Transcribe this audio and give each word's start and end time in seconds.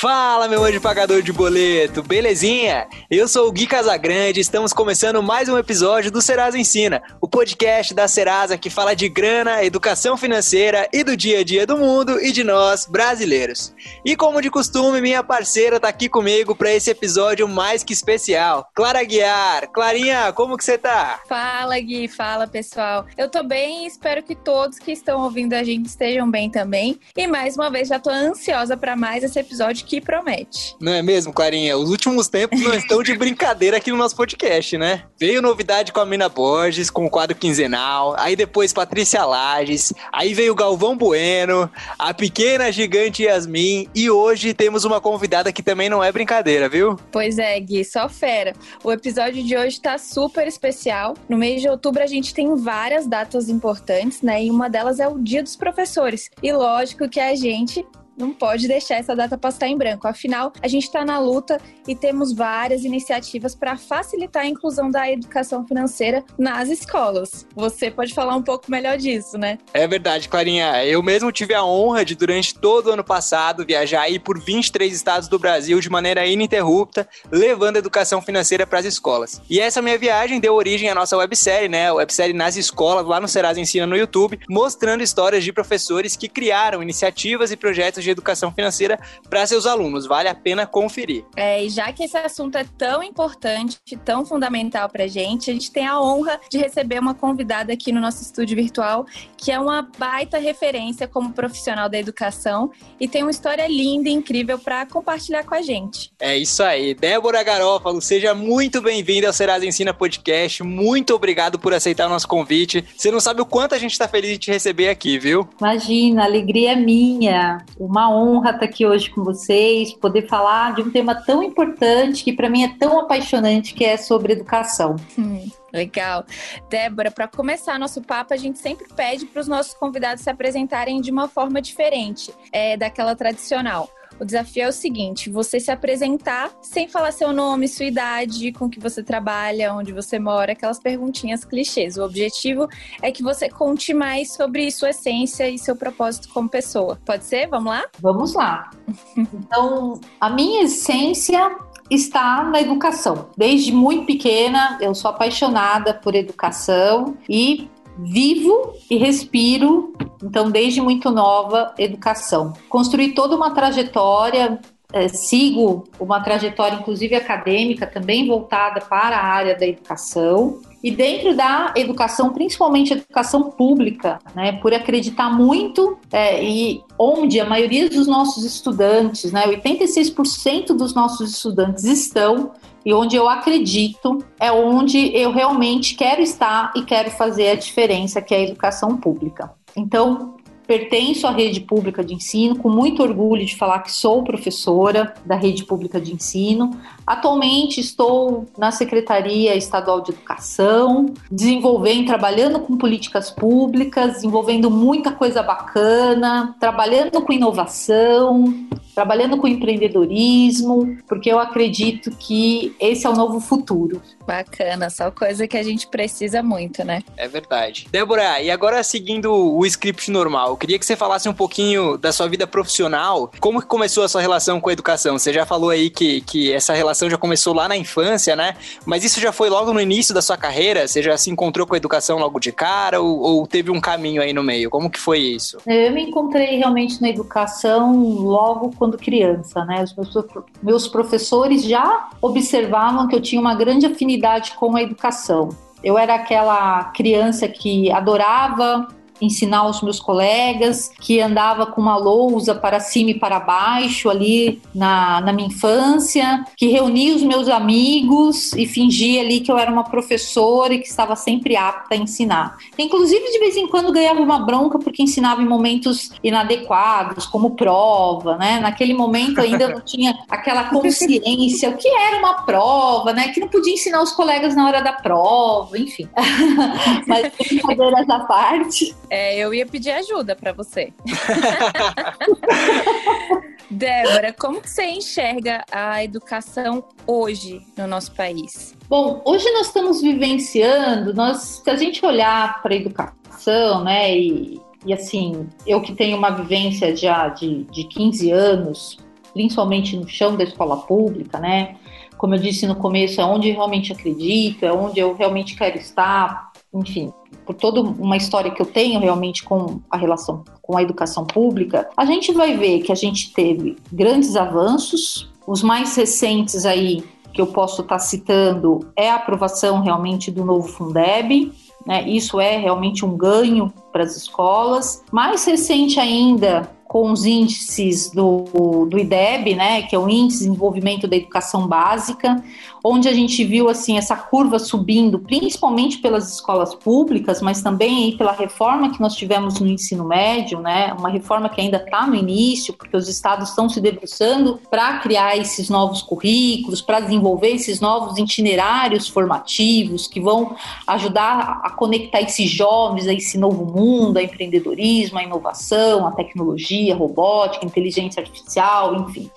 Fala, 0.00 0.48
meu 0.48 0.64
anjo 0.64 0.80
pagador 0.80 1.20
de 1.20 1.30
boleto, 1.30 2.02
belezinha? 2.02 2.88
Eu 3.10 3.28
sou 3.28 3.46
o 3.46 3.52
Gui 3.52 3.66
Casagrande 3.66 4.38
e 4.38 4.40
estamos 4.40 4.72
começando 4.72 5.22
mais 5.22 5.46
um 5.46 5.58
episódio 5.58 6.10
do 6.10 6.22
Serasa 6.22 6.56
Ensina, 6.56 7.02
podcast 7.30 7.94
da 7.94 8.08
Serasa 8.08 8.58
que 8.58 8.68
fala 8.68 8.94
de 8.94 9.08
grana, 9.08 9.64
educação 9.64 10.16
financeira 10.16 10.88
e 10.92 11.04
do 11.04 11.16
dia 11.16 11.38
a 11.38 11.44
dia 11.44 11.64
do 11.66 11.78
mundo 11.78 12.20
e 12.20 12.32
de 12.32 12.42
nós, 12.42 12.86
brasileiros. 12.86 13.72
E 14.04 14.16
como 14.16 14.42
de 14.42 14.50
costume, 14.50 15.00
minha 15.00 15.22
parceira 15.22 15.78
tá 15.78 15.88
aqui 15.88 16.08
comigo 16.08 16.54
para 16.54 16.72
esse 16.72 16.90
episódio 16.90 17.48
mais 17.48 17.84
que 17.84 17.92
especial. 17.92 18.68
Clara 18.74 19.02
Guiar. 19.04 19.68
Clarinha, 19.72 20.32
como 20.32 20.56
que 20.56 20.64
você 20.64 20.76
tá? 20.76 21.20
Fala, 21.28 21.78
Gui, 21.78 22.08
fala, 22.08 22.46
pessoal. 22.46 23.06
Eu 23.16 23.30
tô 23.30 23.42
bem 23.42 23.84
e 23.84 23.86
espero 23.86 24.22
que 24.22 24.34
todos 24.34 24.78
que 24.78 24.90
estão 24.90 25.22
ouvindo 25.22 25.54
a 25.54 25.62
gente 25.62 25.86
estejam 25.86 26.28
bem 26.30 26.50
também. 26.50 26.98
E 27.16 27.26
mais 27.26 27.56
uma 27.56 27.70
vez 27.70 27.88
já 27.88 27.98
tô 28.00 28.10
ansiosa 28.10 28.76
para 28.76 28.96
mais 28.96 29.22
esse 29.22 29.38
episódio 29.38 29.86
que 29.86 30.00
promete. 30.00 30.74
Não 30.80 30.92
é 30.92 31.02
mesmo, 31.02 31.32
Clarinha? 31.32 31.76
Os 31.76 31.90
últimos 31.90 32.28
tempos 32.28 32.60
não 32.60 32.74
estão 32.74 33.02
de 33.02 33.16
brincadeira 33.16 33.76
aqui 33.76 33.90
no 33.90 33.96
nosso 33.96 34.16
podcast, 34.16 34.76
né? 34.76 35.04
Veio 35.18 35.40
novidade 35.40 35.92
com 35.92 36.00
a 36.00 36.06
Mina 36.06 36.28
Borges, 36.28 36.90
com 36.90 37.06
o 37.06 37.10
quadro 37.20 37.36
quinzenal, 37.36 38.16
aí 38.18 38.34
depois 38.34 38.72
Patrícia 38.72 39.26
Lages, 39.26 39.92
aí 40.10 40.32
veio 40.32 40.54
Galvão 40.54 40.96
Bueno, 40.96 41.70
a 41.98 42.14
pequena 42.14 42.72
gigante 42.72 43.24
Yasmin, 43.24 43.86
e 43.94 44.10
hoje 44.10 44.54
temos 44.54 44.86
uma 44.86 45.02
convidada 45.02 45.52
que 45.52 45.62
também 45.62 45.90
não 45.90 46.02
é 46.02 46.10
brincadeira, 46.10 46.66
viu? 46.66 46.96
Pois 47.12 47.38
é, 47.38 47.60
Gui, 47.60 47.84
só 47.84 48.08
fera. 48.08 48.54
O 48.82 48.90
episódio 48.90 49.44
de 49.44 49.54
hoje 49.54 49.78
tá 49.78 49.98
super 49.98 50.48
especial. 50.48 51.12
No 51.28 51.36
mês 51.36 51.60
de 51.60 51.68
outubro 51.68 52.02
a 52.02 52.06
gente 52.06 52.32
tem 52.32 52.56
várias 52.56 53.06
datas 53.06 53.50
importantes, 53.50 54.22
né? 54.22 54.42
E 54.42 54.50
uma 54.50 54.70
delas 54.70 54.98
é 54.98 55.06
o 55.06 55.18
Dia 55.18 55.42
dos 55.42 55.56
Professores. 55.56 56.30
E 56.42 56.50
lógico 56.50 57.06
que 57.06 57.20
a 57.20 57.34
gente 57.34 57.84
não 58.20 58.32
pode 58.32 58.68
deixar 58.68 58.96
essa 58.96 59.16
data 59.16 59.36
passar 59.36 59.68
em 59.68 59.76
branco. 59.76 60.06
Afinal, 60.06 60.52
a 60.62 60.68
gente 60.68 60.84
está 60.84 61.04
na 61.04 61.18
luta 61.18 61.60
e 61.88 61.94
temos 61.94 62.32
várias 62.32 62.84
iniciativas 62.84 63.54
para 63.54 63.76
facilitar 63.76 64.44
a 64.44 64.46
inclusão 64.46 64.90
da 64.90 65.10
educação 65.10 65.66
financeira 65.66 66.22
nas 66.38 66.68
escolas. 66.68 67.46
Você 67.54 67.90
pode 67.90 68.14
falar 68.14 68.36
um 68.36 68.42
pouco 68.42 68.70
melhor 68.70 68.96
disso, 68.98 69.38
né? 69.38 69.58
É 69.72 69.86
verdade, 69.86 70.28
Clarinha. 70.28 70.84
Eu 70.84 71.02
mesmo 71.02 71.32
tive 71.32 71.54
a 71.54 71.64
honra 71.64 72.04
de, 72.04 72.14
durante 72.14 72.54
todo 72.54 72.88
o 72.88 72.92
ano 72.92 73.04
passado, 73.04 73.64
viajar 73.64 74.02
aí 74.02 74.18
por 74.18 74.38
23 74.38 74.92
estados 74.92 75.28
do 75.28 75.38
Brasil 75.38 75.80
de 75.80 75.88
maneira 75.88 76.26
ininterrupta, 76.26 77.08
levando 77.30 77.76
educação 77.76 78.20
financeira 78.20 78.66
para 78.66 78.78
as 78.78 78.84
escolas. 78.84 79.40
E 79.48 79.60
essa 79.60 79.80
minha 79.80 79.98
viagem 79.98 80.38
deu 80.40 80.54
origem 80.54 80.88
à 80.88 80.94
nossa 80.94 81.16
websérie, 81.16 81.68
né? 81.68 81.88
A 81.88 81.94
websérie 81.94 82.34
nas 82.34 82.56
escolas, 82.56 83.06
lá 83.06 83.20
no 83.20 83.28
Serasa 83.28 83.60
Ensina 83.60 83.86
no 83.86 83.96
YouTube, 83.96 84.38
mostrando 84.48 85.02
histórias 85.02 85.42
de 85.42 85.52
professores 85.52 86.16
que 86.16 86.28
criaram 86.28 86.82
iniciativas 86.82 87.50
e 87.50 87.56
projetos 87.56 88.04
de 88.04 88.09
de 88.10 88.12
educação 88.12 88.52
financeira 88.52 88.98
para 89.28 89.46
seus 89.46 89.66
alunos. 89.66 90.06
Vale 90.06 90.28
a 90.28 90.34
pena 90.34 90.66
conferir. 90.66 91.24
É, 91.36 91.64
e 91.64 91.70
já 91.70 91.92
que 91.92 92.04
esse 92.04 92.16
assunto 92.16 92.56
é 92.56 92.64
tão 92.76 93.02
importante, 93.02 93.78
tão 94.04 94.24
fundamental 94.24 94.88
para 94.88 95.04
a 95.04 95.08
gente, 95.08 95.50
a 95.50 95.54
gente 95.54 95.70
tem 95.70 95.86
a 95.86 96.00
honra 96.00 96.40
de 96.50 96.58
receber 96.58 96.98
uma 96.98 97.14
convidada 97.14 97.72
aqui 97.72 97.92
no 97.92 98.00
nosso 98.00 98.22
estúdio 98.22 98.56
virtual, 98.56 99.06
que 99.36 99.50
é 99.50 99.58
uma 99.58 99.88
baita 99.98 100.38
referência 100.38 101.06
como 101.06 101.32
profissional 101.32 101.88
da 101.88 101.98
educação 101.98 102.70
e 102.98 103.08
tem 103.08 103.22
uma 103.22 103.30
história 103.30 103.66
linda 103.66 104.08
e 104.08 104.12
incrível 104.12 104.58
para 104.58 104.86
compartilhar 104.86 105.44
com 105.44 105.54
a 105.54 105.62
gente. 105.62 106.12
É 106.18 106.36
isso 106.36 106.62
aí. 106.62 106.94
Débora 106.94 107.42
Garófalo, 107.42 108.00
seja 108.00 108.34
muito 108.34 108.80
bem-vinda 108.80 109.28
ao 109.28 109.32
Serasa 109.32 109.66
Ensina 109.66 109.92
Podcast. 109.92 110.62
Muito 110.62 111.14
obrigado 111.14 111.58
por 111.58 111.72
aceitar 111.72 112.06
o 112.06 112.10
nosso 112.10 112.28
convite. 112.28 112.84
Você 112.96 113.10
não 113.10 113.20
sabe 113.20 113.40
o 113.40 113.46
quanto 113.46 113.74
a 113.74 113.78
gente 113.78 113.92
está 113.92 114.08
feliz 114.08 114.32
de 114.32 114.38
te 114.38 114.50
receber 114.50 114.88
aqui, 114.88 115.18
viu? 115.18 115.48
Imagina, 115.60 116.22
a 116.22 116.24
alegria 116.24 116.72
é 116.72 116.76
minha. 116.76 117.58
Uma 117.78 117.89
uma 117.90 118.08
honra 118.08 118.52
estar 118.52 118.64
aqui 118.64 118.86
hoje 118.86 119.10
com 119.10 119.24
vocês, 119.24 119.92
poder 119.94 120.28
falar 120.28 120.74
de 120.76 120.82
um 120.82 120.90
tema 120.92 121.12
tão 121.12 121.42
importante 121.42 122.22
que 122.22 122.32
para 122.32 122.48
mim 122.48 122.62
é 122.62 122.68
tão 122.78 123.00
apaixonante, 123.00 123.74
que 123.74 123.84
é 123.84 123.96
sobre 123.96 124.32
educação. 124.32 124.94
Hum. 125.18 125.48
Legal. 125.72 126.24
Débora, 126.68 127.10
para 127.10 127.26
começar 127.26 127.78
nosso 127.78 128.00
papo, 128.02 128.32
a 128.32 128.36
gente 128.36 128.58
sempre 128.58 128.86
pede 128.94 129.26
para 129.26 129.40
os 129.40 129.48
nossos 129.48 129.74
convidados 129.74 130.22
se 130.22 130.30
apresentarem 130.30 131.00
de 131.00 131.10
uma 131.10 131.28
forma 131.28 131.60
diferente 131.60 132.32
é, 132.52 132.76
daquela 132.76 133.16
tradicional. 133.16 133.88
O 134.20 134.24
desafio 134.24 134.64
é 134.64 134.68
o 134.68 134.72
seguinte: 134.72 135.30
você 135.30 135.58
se 135.58 135.70
apresentar 135.70 136.50
sem 136.60 136.86
falar 136.86 137.10
seu 137.12 137.32
nome, 137.32 137.66
sua 137.66 137.86
idade, 137.86 138.52
com 138.52 138.68
que 138.68 138.78
você 138.78 139.02
trabalha, 139.02 139.72
onde 139.72 139.92
você 139.92 140.18
mora, 140.18 140.52
aquelas 140.52 140.78
perguntinhas 140.78 141.44
clichês. 141.44 141.96
O 141.96 142.04
objetivo 142.04 142.68
é 143.00 143.10
que 143.10 143.22
você 143.22 143.48
conte 143.48 143.94
mais 143.94 144.34
sobre 144.34 144.70
sua 144.70 144.90
essência 144.90 145.48
e 145.48 145.58
seu 145.58 145.74
propósito 145.74 146.28
como 146.28 146.48
pessoa. 146.48 146.98
Pode 147.04 147.24
ser? 147.24 147.48
Vamos 147.48 147.72
lá? 147.72 147.84
Vamos 148.00 148.34
lá. 148.34 148.70
Então, 149.16 150.00
a 150.20 150.28
minha 150.28 150.64
essência 150.64 151.56
está 151.90 152.44
na 152.44 152.60
educação. 152.60 153.30
Desde 153.36 153.72
muito 153.72 154.06
pequena, 154.06 154.78
eu 154.80 154.94
sou 154.94 155.10
apaixonada 155.10 155.94
por 155.94 156.14
educação 156.14 157.16
e 157.28 157.68
vivo 158.04 158.74
e 158.90 158.96
respiro, 158.96 159.92
então 160.22 160.50
desde 160.50 160.80
muito 160.80 161.10
nova, 161.10 161.74
educação. 161.78 162.52
Construí 162.68 163.14
toda 163.14 163.36
uma 163.36 163.50
trajetória, 163.50 164.58
é, 164.92 165.08
sigo 165.08 165.84
uma 165.98 166.20
trajetória 166.20 166.76
inclusive 166.76 167.14
acadêmica 167.14 167.86
também 167.86 168.26
voltada 168.26 168.80
para 168.80 169.16
a 169.16 169.24
área 169.24 169.56
da 169.56 169.66
educação. 169.66 170.60
E 170.82 170.90
dentro 170.90 171.36
da 171.36 171.74
educação, 171.76 172.32
principalmente 172.32 172.94
educação 172.94 173.50
pública, 173.50 174.18
né, 174.34 174.52
por 174.52 174.72
acreditar 174.72 175.28
muito 175.28 175.98
é, 176.10 176.42
e 176.42 176.82
onde 176.98 177.38
a 177.38 177.44
maioria 177.44 177.88
dos 177.90 178.06
nossos 178.06 178.44
estudantes, 178.44 179.30
né, 179.30 179.46
86% 179.46 180.68
dos 180.68 180.94
nossos 180.94 181.32
estudantes 181.32 181.84
estão 181.84 182.52
e 182.84 182.92
onde 182.94 183.16
eu 183.16 183.28
acredito 183.28 184.18
é 184.38 184.50
onde 184.50 185.14
eu 185.16 185.32
realmente 185.32 185.94
quero 185.94 186.20
estar 186.22 186.72
e 186.74 186.82
quero 186.82 187.10
fazer 187.10 187.50
a 187.50 187.54
diferença, 187.54 188.22
que 188.22 188.34
é 188.34 188.38
a 188.38 188.42
educação 188.42 188.96
pública. 188.96 189.52
Então, 189.76 190.36
pertenço 190.70 191.26
à 191.26 191.32
rede 191.32 191.60
pública 191.62 192.04
de 192.04 192.14
ensino, 192.14 192.54
com 192.54 192.68
muito 192.68 193.02
orgulho 193.02 193.44
de 193.44 193.56
falar 193.56 193.80
que 193.80 193.90
sou 193.90 194.22
professora 194.22 195.12
da 195.26 195.34
rede 195.34 195.64
pública 195.64 196.00
de 196.00 196.14
ensino. 196.14 196.70
Atualmente 197.04 197.80
estou 197.80 198.46
na 198.56 198.70
Secretaria 198.70 199.56
Estadual 199.56 200.00
de 200.00 200.12
Educação, 200.12 201.06
desenvolvendo, 201.28 202.06
trabalhando 202.06 202.60
com 202.60 202.76
políticas 202.76 203.32
públicas, 203.32 204.12
desenvolvendo 204.12 204.70
muita 204.70 205.10
coisa 205.10 205.42
bacana, 205.42 206.54
trabalhando 206.60 207.20
com 207.20 207.32
inovação, 207.32 208.54
trabalhando 208.94 209.38
com 209.38 209.48
empreendedorismo, 209.48 210.98
porque 211.08 211.32
eu 211.32 211.40
acredito 211.40 212.12
que 212.12 212.76
esse 212.78 213.06
é 213.06 213.10
o 213.10 213.16
novo 213.16 213.40
futuro. 213.40 214.00
Bacana, 214.30 214.88
só 214.90 215.10
coisa 215.10 215.48
que 215.48 215.56
a 215.56 215.62
gente 215.64 215.88
precisa 215.88 216.40
muito, 216.40 216.84
né? 216.84 217.02
É 217.16 217.26
verdade. 217.26 217.88
Débora, 217.90 218.40
e 218.40 218.48
agora 218.48 218.80
seguindo 218.84 219.34
o 219.34 219.66
script 219.66 220.08
normal, 220.08 220.50
eu 220.50 220.56
queria 220.56 220.78
que 220.78 220.86
você 220.86 220.94
falasse 220.94 221.28
um 221.28 221.34
pouquinho 221.34 221.98
da 221.98 222.12
sua 222.12 222.28
vida 222.28 222.46
profissional. 222.46 223.28
Como 223.40 223.60
que 223.60 223.66
começou 223.66 224.04
a 224.04 224.08
sua 224.08 224.20
relação 224.20 224.60
com 224.60 224.70
a 224.70 224.72
educação? 224.72 225.18
Você 225.18 225.32
já 225.32 225.44
falou 225.44 225.70
aí 225.70 225.90
que, 225.90 226.20
que 226.20 226.52
essa 226.52 226.72
relação 226.72 227.10
já 227.10 227.18
começou 227.18 227.52
lá 227.52 227.66
na 227.66 227.76
infância, 227.76 228.36
né? 228.36 228.54
Mas 228.86 229.02
isso 229.02 229.20
já 229.20 229.32
foi 229.32 229.50
logo 229.50 229.72
no 229.72 229.80
início 229.80 230.14
da 230.14 230.22
sua 230.22 230.36
carreira? 230.36 230.86
Você 230.86 231.02
já 231.02 231.18
se 231.18 231.28
encontrou 231.28 231.66
com 231.66 231.74
a 231.74 231.78
educação 231.78 232.16
logo 232.16 232.38
de 232.38 232.52
cara 232.52 233.00
ou, 233.00 233.18
ou 233.18 233.46
teve 233.48 233.72
um 233.72 233.80
caminho 233.80 234.22
aí 234.22 234.32
no 234.32 234.44
meio? 234.44 234.70
Como 234.70 234.88
que 234.88 235.00
foi 235.00 235.18
isso? 235.18 235.58
Eu 235.66 235.90
me 235.90 236.04
encontrei 236.04 236.56
realmente 236.56 237.02
na 237.02 237.08
educação 237.08 238.00
logo 238.22 238.72
quando 238.78 238.96
criança, 238.96 239.64
né? 239.64 239.82
Os 239.82 239.92
meus, 239.96 240.24
meus 240.62 240.86
professores 240.86 241.64
já 241.64 242.10
observavam 242.22 243.08
que 243.08 243.16
eu 243.16 243.20
tinha 243.20 243.40
uma 243.40 243.56
grande 243.56 243.86
afinidade 243.86 244.19
com 244.56 244.76
a 244.76 244.82
educação. 244.82 245.48
Eu 245.82 245.98
era 245.98 246.14
aquela 246.14 246.84
criança 246.92 247.48
que 247.48 247.90
adorava 247.90 248.86
ensinar 249.20 249.58
aos 249.58 249.82
meus 249.82 250.00
colegas, 250.00 250.90
que 251.00 251.20
andava 251.20 251.66
com 251.66 251.80
uma 251.80 251.96
lousa 251.96 252.54
para 252.54 252.80
cima 252.80 253.10
e 253.10 253.18
para 253.18 253.40
baixo 253.40 254.08
ali 254.08 254.60
na, 254.74 255.20
na 255.20 255.32
minha 255.32 255.48
infância, 255.48 256.44
que 256.56 256.68
reunia 256.68 257.14
os 257.14 257.22
meus 257.22 257.48
amigos 257.48 258.52
e 258.54 258.66
fingia 258.66 259.20
ali 259.20 259.40
que 259.40 259.50
eu 259.50 259.58
era 259.58 259.70
uma 259.70 259.84
professora 259.84 260.74
e 260.74 260.78
que 260.78 260.88
estava 260.88 261.16
sempre 261.16 261.56
apta 261.56 261.94
a 261.94 261.98
ensinar. 261.98 262.56
Inclusive, 262.78 263.30
de 263.30 263.38
vez 263.38 263.56
em 263.56 263.66
quando 263.66 263.92
ganhava 263.92 264.20
uma 264.20 264.38
bronca 264.40 264.78
porque 264.78 265.02
ensinava 265.02 265.42
em 265.42 265.48
momentos 265.48 266.10
inadequados, 266.22 267.26
como 267.26 267.50
prova, 267.50 268.36
né? 268.36 268.60
Naquele 268.60 268.94
momento 268.94 269.40
ainda 269.40 269.68
não 269.68 269.80
tinha 269.80 270.18
aquela 270.28 270.64
consciência, 270.64 271.70
o 271.70 271.76
que 271.76 271.88
era 271.88 272.18
uma 272.18 272.42
prova, 272.42 273.12
né? 273.12 273.28
Que 273.28 273.40
não 273.40 273.48
podia 273.48 273.74
ensinar 273.74 274.02
os 274.02 274.12
colegas 274.12 274.54
na 274.54 274.66
hora 274.66 274.80
da 274.80 274.92
prova, 274.92 275.78
enfim. 275.78 276.08
Mas 277.06 277.32
brincadeiras 277.38 278.08
à 278.08 278.20
parte. 278.20 278.94
É, 279.10 279.36
eu 279.36 279.52
ia 279.52 279.66
pedir 279.66 279.90
ajuda 279.90 280.36
para 280.36 280.52
você. 280.52 280.92
Débora, 283.68 284.32
como 284.32 284.60
você 284.60 284.86
enxerga 284.86 285.64
a 285.70 286.02
educação 286.02 286.84
hoje 287.06 287.60
no 287.76 287.86
nosso 287.86 288.12
país? 288.12 288.74
Bom, 288.88 289.20
hoje 289.24 289.50
nós 289.52 289.66
estamos 289.66 290.00
vivenciando, 290.00 291.12
nós, 291.12 291.60
se 291.62 291.70
a 291.70 291.76
gente 291.76 292.04
olhar 292.06 292.62
para 292.62 292.72
a 292.72 292.76
educação, 292.76 293.84
né, 293.84 294.16
e, 294.16 294.60
e 294.86 294.92
assim, 294.92 295.48
eu 295.66 295.80
que 295.80 295.94
tenho 295.94 296.16
uma 296.16 296.30
vivência 296.30 296.94
já 296.96 297.28
de, 297.28 297.64
de 297.64 297.84
15 297.84 298.30
anos 298.30 298.98
principalmente 299.32 299.96
no 299.96 300.08
chão 300.08 300.36
da 300.36 300.44
escola 300.44 300.78
pública, 300.78 301.38
né? 301.38 301.76
Como 302.16 302.34
eu 302.34 302.38
disse 302.38 302.66
no 302.66 302.76
começo, 302.76 303.20
é 303.20 303.24
onde 303.24 303.50
realmente 303.50 303.92
acredito, 303.92 304.64
é 304.64 304.72
onde 304.72 305.00
eu 305.00 305.14
realmente 305.14 305.56
quero 305.56 305.78
estar, 305.78 306.49
enfim, 306.72 307.12
por 307.44 307.54
toda 307.54 307.80
uma 307.80 308.16
história 308.16 308.50
que 308.50 308.62
eu 308.62 308.66
tenho 308.66 309.00
realmente 309.00 309.42
com 309.42 309.80
a 309.90 309.96
relação 309.96 310.44
com 310.62 310.76
a 310.76 310.82
educação 310.82 311.26
pública, 311.26 311.88
a 311.96 312.04
gente 312.04 312.32
vai 312.32 312.56
ver 312.56 312.82
que 312.82 312.92
a 312.92 312.94
gente 312.94 313.32
teve 313.32 313.76
grandes 313.92 314.36
avanços, 314.36 315.30
os 315.46 315.62
mais 315.62 315.96
recentes 315.96 316.64
aí 316.64 317.02
que 317.32 317.40
eu 317.40 317.46
posso 317.46 317.82
estar 317.82 317.98
citando 317.98 318.88
é 318.96 319.10
a 319.10 319.16
aprovação 319.16 319.80
realmente 319.80 320.30
do 320.30 320.44
novo 320.44 320.68
Fundeb, 320.68 321.52
né? 321.86 322.08
Isso 322.08 322.40
é 322.40 322.56
realmente 322.56 323.04
um 323.04 323.16
ganho 323.16 323.72
para 323.92 324.04
as 324.04 324.16
escolas. 324.16 325.02
Mais 325.10 325.44
recente 325.44 325.98
ainda, 325.98 326.70
com 326.90 327.12
os 327.12 327.24
índices 327.24 328.10
do, 328.10 328.86
do 328.86 328.98
IDEB, 328.98 329.54
né, 329.54 329.82
que 329.82 329.94
é 329.94 329.98
o 329.98 330.08
Índice 330.08 330.40
de 330.40 330.46
Desenvolvimento 330.46 331.06
da 331.06 331.14
Educação 331.14 331.68
Básica, 331.68 332.42
onde 332.82 333.08
a 333.08 333.12
gente 333.12 333.44
viu 333.44 333.68
assim 333.68 333.96
essa 333.96 334.16
curva 334.16 334.58
subindo, 334.58 335.18
principalmente 335.18 335.98
pelas 335.98 336.32
escolas 336.34 336.74
públicas, 336.74 337.40
mas 337.40 337.62
também 337.62 338.16
pela 338.16 338.32
reforma 338.32 338.90
que 338.90 339.00
nós 339.00 339.14
tivemos 339.14 339.60
no 339.60 339.66
ensino 339.66 340.04
médio, 340.04 340.60
né, 340.60 340.92
uma 340.92 341.08
reforma 341.08 341.48
que 341.48 341.60
ainda 341.60 341.76
está 341.76 342.06
no 342.06 342.14
início, 342.14 342.74
porque 342.74 342.96
os 342.96 343.08
estados 343.08 343.50
estão 343.50 343.68
se 343.68 343.80
debruçando 343.80 344.60
para 344.70 344.98
criar 344.98 345.36
esses 345.36 345.68
novos 345.68 346.02
currículos, 346.02 346.80
para 346.80 347.00
desenvolver 347.00 347.50
esses 347.50 347.80
novos 347.80 348.18
itinerários 348.18 349.08
formativos 349.08 350.06
que 350.06 350.20
vão 350.20 350.56
ajudar 350.86 351.60
a 351.62 351.70
conectar 351.70 352.20
esses 352.20 352.50
jovens 352.50 353.06
a 353.06 353.12
esse 353.12 353.38
novo 353.38 353.64
mundo, 353.64 354.18
a 354.18 354.22
empreendedorismo, 354.22 355.18
a 355.18 355.22
inovação, 355.22 356.06
a 356.06 356.12
tecnologia 356.12 356.40
tecnologia, 356.40 356.96
robótica, 356.96 357.66
inteligência 357.66 358.20
artificial, 358.20 358.94
enfim, 358.96 359.30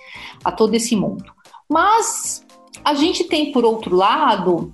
a 0.44 0.50
todo 0.50 0.74
esse 0.74 0.96
mundo. 0.96 1.24
Mas 1.68 2.43
a 2.84 2.94
gente 2.94 3.24
tem, 3.24 3.50
por 3.50 3.64
outro 3.64 3.96
lado, 3.96 4.72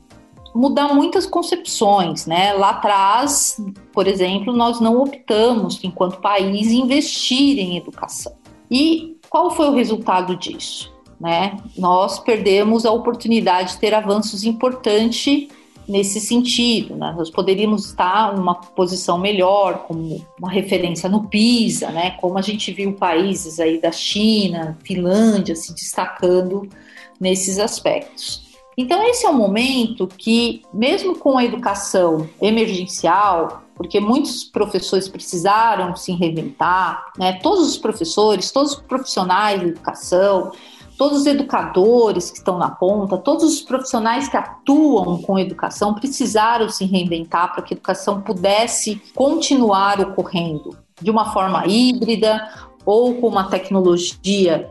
mudar 0.54 0.92
muitas 0.92 1.26
concepções, 1.26 2.26
né? 2.26 2.52
Lá 2.52 2.70
atrás, 2.70 3.62
por 3.92 4.06
exemplo, 4.06 4.52
nós 4.52 4.80
não 4.80 5.00
optamos, 5.00 5.78
enquanto 5.84 6.20
país, 6.20 6.72
investir 6.72 7.58
em 7.58 7.76
educação. 7.76 8.32
E 8.70 9.16
qual 9.28 9.50
foi 9.50 9.68
o 9.68 9.74
resultado 9.74 10.36
disso? 10.36 10.92
Né? 11.20 11.56
Nós 11.76 12.18
perdemos 12.18 12.86
a 12.86 12.92
oportunidade 12.92 13.74
de 13.74 13.78
ter 13.78 13.94
avanços 13.94 14.42
importantes 14.42 15.48
nesse 15.86 16.20
sentido. 16.20 16.96
Né? 16.96 17.12
Nós 17.16 17.30
poderíamos 17.30 17.86
estar 17.86 18.34
numa 18.34 18.54
posição 18.54 19.18
melhor, 19.18 19.84
como 19.86 20.24
uma 20.38 20.50
referência 20.50 21.08
no 21.08 21.24
PISA, 21.24 21.90
né? 21.90 22.12
como 22.12 22.38
a 22.38 22.42
gente 22.42 22.72
viu 22.72 22.94
países 22.94 23.60
aí 23.60 23.80
da 23.80 23.92
China, 23.92 24.78
Finlândia 24.82 25.54
se 25.54 25.74
destacando 25.74 26.68
nesses 27.20 27.58
aspectos. 27.58 28.50
Então, 28.76 29.02
esse 29.02 29.26
é 29.26 29.28
um 29.28 29.34
momento 29.34 30.06
que, 30.06 30.62
mesmo 30.72 31.18
com 31.18 31.36
a 31.36 31.44
educação 31.44 32.28
emergencial, 32.40 33.62
porque 33.74 34.00
muitos 34.00 34.44
professores 34.44 35.08
precisaram 35.08 35.94
se 35.96 36.12
reinventar, 36.12 37.12
né? 37.18 37.34
todos 37.42 37.68
os 37.68 37.76
professores, 37.76 38.50
todos 38.50 38.72
os 38.72 38.80
profissionais 38.80 39.60
de 39.60 39.68
educação, 39.68 40.52
todos 40.96 41.20
os 41.20 41.26
educadores 41.26 42.30
que 42.30 42.38
estão 42.38 42.58
na 42.58 42.70
ponta, 42.70 43.16
todos 43.16 43.44
os 43.44 43.62
profissionais 43.62 44.28
que 44.28 44.36
atuam 44.36 45.20
com 45.22 45.38
educação 45.38 45.94
precisaram 45.94 46.68
se 46.68 46.84
reinventar 46.84 47.52
para 47.52 47.62
que 47.62 47.72
a 47.72 47.76
educação 47.76 48.20
pudesse 48.20 49.00
continuar 49.14 50.00
ocorrendo 50.00 50.76
de 51.00 51.10
uma 51.10 51.32
forma 51.32 51.66
híbrida 51.66 52.48
ou 52.84 53.14
com 53.14 53.28
uma 53.28 53.44
tecnologia 53.44 54.70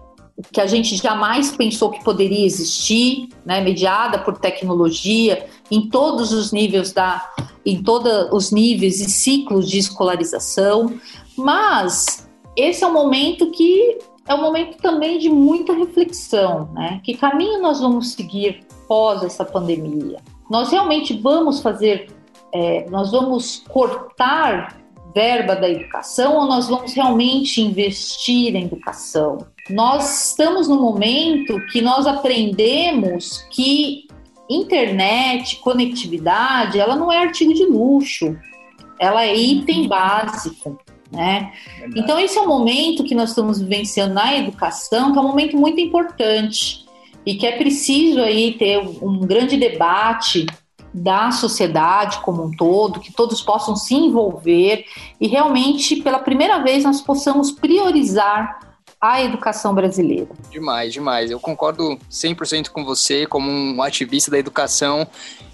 que 0.51 0.61
a 0.61 0.65
gente 0.65 0.95
jamais 0.95 1.51
pensou 1.51 1.89
que 1.89 2.03
poderia 2.03 2.45
existir, 2.45 3.29
né, 3.45 3.61
mediada 3.61 4.19
por 4.19 4.37
tecnologia 4.37 5.47
em 5.69 5.89
todos 5.89 6.31
os 6.31 6.51
níveis 6.51 6.91
da 6.93 7.29
em 7.65 7.83
todos 7.83 8.29
os 8.31 8.51
níveis 8.51 8.99
e 9.01 9.09
ciclos 9.09 9.69
de 9.69 9.77
escolarização, 9.77 10.93
mas 11.37 12.27
esse 12.55 12.83
é 12.83 12.87
um 12.87 12.93
momento 12.93 13.51
que 13.51 13.97
é 14.27 14.33
um 14.33 14.41
momento 14.41 14.77
também 14.77 15.17
de 15.17 15.29
muita 15.29 15.73
reflexão, 15.73 16.69
né? 16.73 17.01
Que 17.03 17.15
caminho 17.15 17.61
nós 17.61 17.79
vamos 17.79 18.13
seguir 18.13 18.65
pós 18.87 19.23
essa 19.23 19.43
pandemia? 19.43 20.19
Nós 20.49 20.71
realmente 20.71 21.19
vamos 21.19 21.61
fazer, 21.61 22.11
é, 22.53 22.89
nós 22.89 23.11
vamos 23.11 23.63
cortar 23.67 24.79
verba 25.13 25.55
da 25.55 25.69
educação 25.69 26.35
ou 26.35 26.45
nós 26.45 26.67
vamos 26.67 26.93
realmente 26.93 27.61
investir 27.61 28.55
em 28.55 28.65
educação? 28.65 29.39
Nós 29.69 30.29
estamos 30.29 30.67
no 30.67 30.81
momento 30.81 31.59
que 31.71 31.81
nós 31.81 32.07
aprendemos 32.07 33.45
que 33.51 34.07
internet, 34.49 35.57
conectividade, 35.57 36.79
ela 36.79 36.95
não 36.95 37.11
é 37.11 37.19
artigo 37.19 37.53
de 37.53 37.65
luxo, 37.65 38.35
ela 38.99 39.23
é 39.23 39.35
item 39.35 39.87
básico 39.87 40.79
né? 41.11 41.51
Então 41.95 42.19
esse 42.19 42.37
é 42.37 42.41
um 42.41 42.47
momento 42.47 43.03
que 43.03 43.15
nós 43.15 43.29
estamos 43.29 43.59
vivenciando 43.59 44.13
na 44.13 44.37
educação, 44.37 45.11
que 45.11 45.17
é 45.17 45.21
um 45.21 45.27
momento 45.27 45.57
muito 45.57 45.79
importante 45.79 46.85
e 47.25 47.35
que 47.35 47.45
é 47.45 47.57
preciso 47.57 48.21
aí 48.21 48.53
ter 48.53 48.77
um 48.77 49.19
grande 49.19 49.57
debate 49.57 50.45
da 50.93 51.31
sociedade 51.31 52.19
como 52.19 52.43
um 52.43 52.51
todo, 52.51 52.99
que 52.99 53.13
todos 53.13 53.41
possam 53.41 53.75
se 53.75 53.93
envolver 53.93 54.85
e 55.19 55.27
realmente 55.27 55.97
pela 55.97 56.19
primeira 56.19 56.59
vez 56.59 56.83
nós 56.83 57.01
possamos 57.01 57.51
priorizar 57.51 58.59
a 58.99 59.21
educação 59.21 59.73
brasileira. 59.73 60.27
Demais, 60.49 60.91
demais. 60.91 61.31
Eu 61.31 61.39
concordo 61.39 61.97
100% 62.11 62.69
com 62.69 62.83
você 62.83 63.25
como 63.25 63.49
um 63.49 63.81
ativista 63.81 64.29
da 64.29 64.37
educação 64.37 65.07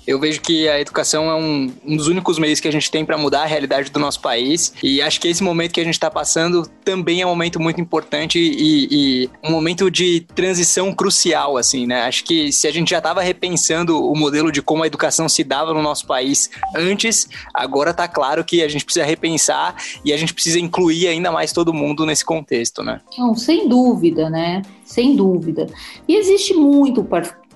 eu 0.07 0.19
vejo 0.19 0.41
que 0.41 0.67
a 0.67 0.79
educação 0.79 1.29
é 1.29 1.35
um, 1.35 1.71
um 1.85 1.97
dos 1.97 2.07
únicos 2.07 2.37
meios 2.37 2.59
que 2.59 2.67
a 2.67 2.71
gente 2.71 2.89
tem 2.91 3.05
para 3.05 3.17
mudar 3.17 3.43
a 3.43 3.45
realidade 3.45 3.91
do 3.91 3.99
nosso 3.99 4.19
país. 4.21 4.73
E 4.83 5.01
acho 5.01 5.19
que 5.19 5.27
esse 5.27 5.43
momento 5.43 5.73
que 5.73 5.81
a 5.81 5.83
gente 5.83 5.93
está 5.93 6.11
passando 6.11 6.67
também 6.83 7.21
é 7.21 7.25
um 7.25 7.29
momento 7.29 7.59
muito 7.59 7.81
importante 7.81 8.39
e, 8.39 8.87
e, 9.23 9.29
um 9.43 9.51
momento 9.51 9.89
de 9.89 10.21
transição 10.35 10.93
crucial, 10.93 11.57
assim, 11.57 11.87
né? 11.87 12.03
Acho 12.03 12.23
que 12.23 12.51
se 12.51 12.67
a 12.67 12.71
gente 12.71 12.89
já 12.89 12.99
estava 12.99 13.21
repensando 13.21 14.03
o 14.03 14.15
modelo 14.17 14.51
de 14.51 14.61
como 14.61 14.83
a 14.83 14.87
educação 14.87 15.27
se 15.27 15.43
dava 15.43 15.73
no 15.73 15.81
nosso 15.81 16.05
país 16.05 16.49
antes, 16.75 17.27
agora 17.53 17.91
está 17.91 18.07
claro 18.07 18.43
que 18.43 18.61
a 18.61 18.67
gente 18.67 18.85
precisa 18.85 19.05
repensar 19.05 19.75
e 20.03 20.13
a 20.13 20.17
gente 20.17 20.33
precisa 20.33 20.59
incluir 20.59 21.07
ainda 21.07 21.31
mais 21.31 21.51
todo 21.51 21.73
mundo 21.73 22.05
nesse 22.05 22.23
contexto, 22.23 22.83
né? 22.83 23.01
Não, 23.17 23.35
sem 23.35 23.67
dúvida, 23.67 24.29
né? 24.29 24.61
Sem 24.83 25.15
dúvida. 25.15 25.67
E 26.07 26.15
existe 26.15 26.53
muito 26.53 27.03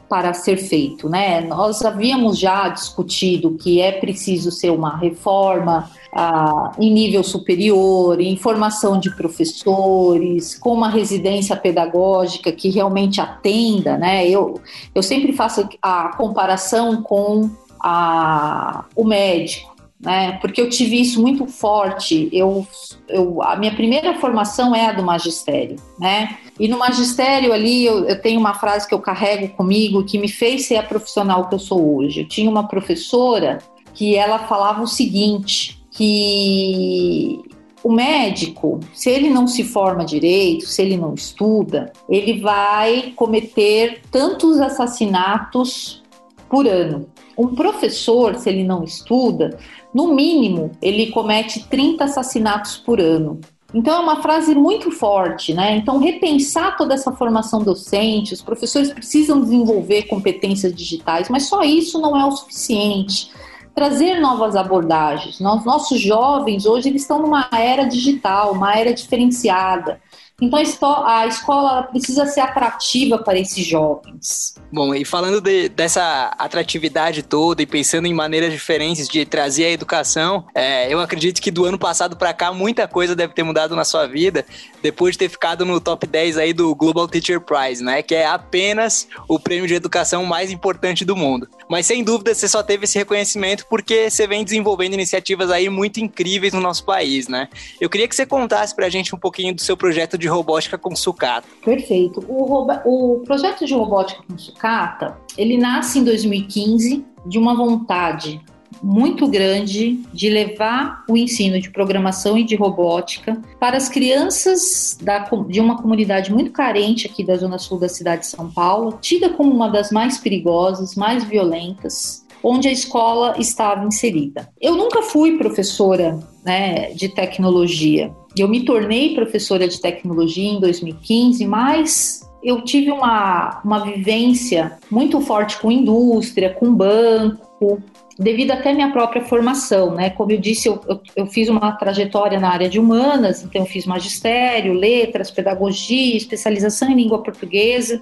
para 0.10 0.34
ser 0.34 0.58
feito, 0.58 1.08
né? 1.08 1.42
Nós 1.42 1.86
havíamos 1.86 2.40
já 2.40 2.68
discutido 2.68 3.52
que 3.52 3.80
é 3.80 3.92
preciso 3.92 4.52
ser 4.52 4.72
uma 4.72 4.98
reforma 4.98 5.90
ah, 6.12 6.72
em 6.80 6.92
nível 6.92 7.24
superior, 7.24 8.20
em 8.20 8.36
formação 8.36 9.00
de 9.00 9.16
professores, 9.16 10.58
com 10.58 10.74
uma 10.74 10.90
residência 10.90 11.56
pedagógica 11.56 12.52
que 12.52 12.70
realmente 12.70 13.22
atenda, 13.22 13.98
né? 13.98 14.28
Eu, 14.28 14.60
eu 14.96 15.04
sempre 15.04 15.32
faço 15.32 15.70
a 15.82 16.10
comparação 16.18 17.04
com 17.04 17.50
a, 17.80 18.86
o 18.96 19.06
médico 19.06 19.79
né? 20.00 20.38
Porque 20.42 20.62
eu 20.62 20.70
tive 20.70 21.00
isso 21.00 21.22
muito 21.22 21.46
forte. 21.48 22.30
Eu, 22.32 22.66
eu, 23.08 23.42
a 23.44 23.56
minha 23.56 23.74
primeira 23.74 24.18
formação 24.20 24.74
é 24.74 24.86
a 24.86 24.94
do 24.94 25.04
magistério, 25.04 25.76
né? 26.00 26.38
E 26.60 26.68
no 26.68 26.78
magistério 26.78 27.52
ali 27.52 27.86
eu, 27.86 28.06
eu 28.06 28.22
tenho 28.22 28.40
uma 28.40 28.54
frase 28.54 28.88
que 28.88 28.94
eu 28.94 29.00
carrego 29.00 29.50
comigo 29.56 30.04
que 30.04 30.18
me 30.18 30.30
fez 30.30 30.66
ser 30.66 30.78
a 30.78 30.84
profissional 30.84 31.50
que 31.50 31.56
eu 31.56 31.60
sou 31.60 31.98
hoje. 31.98 32.22
Eu 32.22 32.28
tinha 32.28 32.50
uma 32.50 32.68
professora 32.68 33.60
que 33.94 34.16
ela 34.16 34.40
falava 34.40 34.82
o 34.82 34.88
seguinte, 34.88 35.82
que 35.92 37.42
o 37.84 37.92
médico, 37.92 38.80
se 38.94 39.10
ele 39.10 39.30
não 39.30 39.48
se 39.48 39.64
forma 39.64 40.06
direito, 40.06 40.66
se 40.66 40.82
ele 40.82 40.98
não 40.98 41.14
estuda, 41.14 41.92
ele 42.10 42.40
vai 42.40 43.14
cometer 43.16 44.02
tantos 44.12 44.60
assassinatos 44.60 46.04
por 46.50 46.68
ano. 46.68 47.08
Um 47.38 47.56
professor, 47.56 48.36
se 48.36 48.50
ele 48.50 48.64
não 48.64 48.84
estuda, 48.84 49.58
no 49.94 50.14
mínimo, 50.14 50.72
ele 50.82 51.12
comete 51.12 51.68
30 51.70 52.04
assassinatos 52.04 52.78
por 52.78 53.00
ano. 53.00 53.40
Então 53.74 53.96
é 53.96 54.00
uma 54.00 54.22
frase 54.22 54.56
muito 54.56 54.90
forte, 54.90 55.54
né? 55.54 55.76
Então 55.78 56.00
repensar 56.00 56.76
toda 56.76 56.96
essa 56.96 57.12
formação 57.12 57.62
docente, 57.62 58.34
os 58.34 58.42
professores 58.42 58.92
precisam 58.92 59.40
desenvolver 59.40 60.04
competências 60.04 60.74
digitais, 60.74 61.30
mas 61.30 61.48
só 61.48 61.62
isso 61.62 62.00
não 62.00 62.20
é 62.20 62.26
o 62.26 62.32
suficiente. 62.32 63.32
Trazer 63.76 64.20
novas 64.20 64.56
abordagens. 64.56 65.40
Nós, 65.40 65.64
nossos 65.64 66.02
jovens 66.02 66.66
hoje 66.66 66.90
eles 66.90 67.04
estão 67.04 67.22
numa 67.22 67.48
era 67.54 67.86
digital, 67.86 68.54
uma 68.54 68.76
era 68.76 68.92
diferenciada. 68.92 70.02
Então 70.42 70.60
a 71.06 71.28
escola 71.28 71.84
precisa 71.84 72.26
ser 72.26 72.42
atrativa 72.42 73.18
para 73.18 73.38
esses 73.38 73.66
jovens. 73.66 74.56
Bom, 74.72 74.94
e 74.94 75.04
falando 75.04 75.42
de, 75.42 75.68
dessa 75.70 76.34
atratividade 76.38 77.24
toda 77.24 77.62
e 77.62 77.66
pensando 77.66 78.06
em 78.08 78.14
maneiras 78.14 78.52
diferentes 78.52 79.08
de 79.08 79.26
trazer 79.26 79.66
a 79.66 79.72
educação, 79.72 80.46
é, 80.54 80.92
eu 80.92 81.00
acredito 81.00 81.42
que 81.42 81.52
do 81.52 81.66
ano 81.66 81.78
passado 81.78 82.16
para 82.16 82.34
cá 82.34 82.54
muita 82.54 82.88
coisa 82.88 83.16
deve 83.16 83.34
ter 83.34 83.44
mudado 83.44 83.76
na 83.76 83.84
sua 83.84 84.08
vida 84.08 84.46
depois 84.82 85.14
de 85.14 85.20
ter 85.20 85.30
ficado 85.30 85.66
no 85.66 85.82
top 85.82 86.08
10 86.08 86.38
aí 86.38 86.54
do 86.54 86.74
Global 86.76 87.08
Teacher 87.08 87.42
Prize, 87.42 87.84
né? 87.84 88.02
Que 88.02 88.16
é 88.16 88.26
apenas 88.26 89.08
o 89.28 89.40
prêmio 89.40 89.68
de 89.68 89.74
educação 89.74 90.24
mais 90.26 90.52
importante 90.52 91.04
do 91.04 91.16
mundo. 91.16 91.48
Mas 91.70 91.86
sem 91.86 92.04
dúvida 92.04 92.34
você 92.34 92.48
só 92.48 92.64
teve 92.64 92.86
esse 92.86 92.98
reconhecimento 92.98 93.66
porque 93.70 94.10
você 94.10 94.26
vem 94.26 94.44
desenvolvendo 94.44 94.96
iniciativas 94.96 95.52
aí 95.52 95.70
muito 95.70 96.00
incríveis 96.00 96.52
no 96.52 96.60
nosso 96.60 96.84
país, 96.84 97.28
né? 97.28 97.48
Eu 97.80 97.90
queria 97.90 98.08
que 98.08 98.16
você 98.16 98.26
contasse 98.26 98.76
pra 98.76 98.90
gente 98.90 99.14
um 99.14 99.20
pouquinho 99.20 99.54
do 99.54 99.62
seu 99.62 99.78
projeto 99.78 100.18
de 100.18 100.28
robótica 100.28 100.78
com 100.78 100.96
sucata. 100.96 101.48
Perfeito. 101.64 102.26
O, 102.28 102.68
o 102.86 103.20
projeto 103.20 103.66
de 103.66 103.74
robótica 103.74 104.24
com 104.28 104.38
sucata, 104.38 105.18
ele 105.38 105.58
nasce 105.58 106.00
em 106.00 106.04
2015 106.04 107.06
de 107.28 107.38
uma 107.38 107.56
vontade 107.56 108.42
muito 108.82 109.28
grande 109.28 110.00
de 110.14 110.30
levar 110.30 111.04
o 111.08 111.18
ensino 111.18 111.60
de 111.60 111.70
programação 111.70 112.38
e 112.38 112.44
de 112.44 112.56
robótica 112.56 113.42
para 113.60 113.78
as 113.78 113.90
crianças 113.90 114.98
da, 115.02 115.20
de 115.48 115.60
uma 115.60 115.82
comunidade 115.82 116.32
muito 116.32 116.52
carente 116.52 117.08
aqui 117.08 117.24
da 117.24 117.36
zona 117.36 117.58
sul 117.58 117.80
da 117.80 117.90
cidade 117.90 118.22
de 118.22 118.28
São 118.28 118.50
Paulo, 118.50 118.98
tida 119.02 119.30
como 119.30 119.54
uma 119.54 119.70
das 119.70 119.92
mais 119.92 120.18
perigosas, 120.18 120.96
mais 120.96 121.24
violentas, 121.24 122.26
onde 122.44 122.68
a 122.68 122.72
escola 122.72 123.36
estava 123.38 123.86
inserida. 123.86 124.50
Eu 124.60 124.76
nunca 124.76 125.02
fui 125.02 125.38
professora 125.38 126.20
né, 126.44 126.94
de 126.94 127.10
tecnologia. 127.10 128.14
Eu 128.38 128.48
me 128.48 128.64
tornei 128.64 129.14
professora 129.14 129.68
de 129.68 129.80
tecnologia 129.82 130.50
em 130.50 130.60
2015, 130.60 131.46
mas 131.46 132.22
eu 132.42 132.62
tive 132.62 132.92
uma, 132.92 133.62
uma 133.64 133.80
vivência 133.80 134.78
muito 134.90 135.20
forte 135.22 135.60
com 135.60 135.72
indústria, 135.72 136.54
com 136.54 136.74
banco, 136.74 137.82
devido 138.20 138.52
até 138.52 138.74
minha 138.74 138.92
própria 138.92 139.24
formação, 139.24 139.96
né? 139.96 140.10
Como 140.10 140.30
eu 140.30 140.38
disse, 140.38 140.68
eu, 140.68 140.82
eu, 140.90 141.02
eu, 141.16 141.26
fiz 141.26 141.48
uma 141.48 141.72
trajetória 141.72 142.38
na 142.38 142.50
área 142.50 142.68
de 142.68 142.78
humanas, 142.78 143.42
então 143.44 143.62
eu 143.62 143.66
fiz 143.66 143.86
magistério, 143.86 144.74
letras, 144.74 145.32
pedagogia, 145.32 146.18
especialização 146.18 146.90
em 146.90 146.96
língua 146.96 147.24
portuguesa 147.24 148.02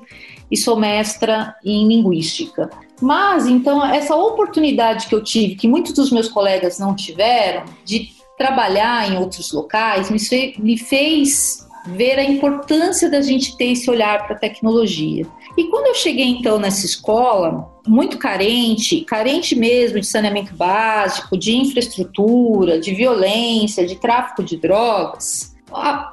e 0.50 0.57
sou 0.57 0.75
mestra 0.75 1.55
em 1.63 1.88
linguística. 1.88 2.67
Mas, 3.00 3.45
então, 3.45 3.86
essa 3.86 4.15
oportunidade 4.15 5.05
que 5.05 5.13
eu 5.13 5.24
tive, 5.24 5.55
que 5.55 5.67
muitos 5.67 5.93
dos 5.93 6.12
meus 6.12 6.27
colegas 6.27 6.79
não 6.79 6.95
tiveram, 6.95 7.63
de 7.86 8.09
trabalhar 8.39 9.12
em 9.12 9.17
outros 9.17 9.51
locais, 9.51 10.09
me, 10.09 10.55
me 10.57 10.77
fez 10.79 11.67
ver 11.86 12.17
a 12.17 12.24
importância 12.24 13.09
da 13.09 13.21
gente 13.21 13.55
ter 13.55 13.71
esse 13.71 13.89
olhar 13.89 14.25
para 14.25 14.36
a 14.36 14.39
tecnologia. 14.39 15.27
E 15.57 15.63
quando 15.65 15.87
eu 15.87 15.95
cheguei 15.95 16.27
então 16.27 16.59
nessa 16.59 16.85
escola, 16.85 17.67
muito 17.87 18.19
carente, 18.19 19.01
carente 19.01 19.55
mesmo 19.55 19.99
de 19.99 20.05
saneamento 20.05 20.53
básico, 20.53 21.35
de 21.35 21.57
infraestrutura, 21.57 22.79
de 22.79 22.93
violência, 22.93 23.85
de 23.85 23.95
tráfico 23.95 24.43
de 24.43 24.55
drogas, 24.55 25.55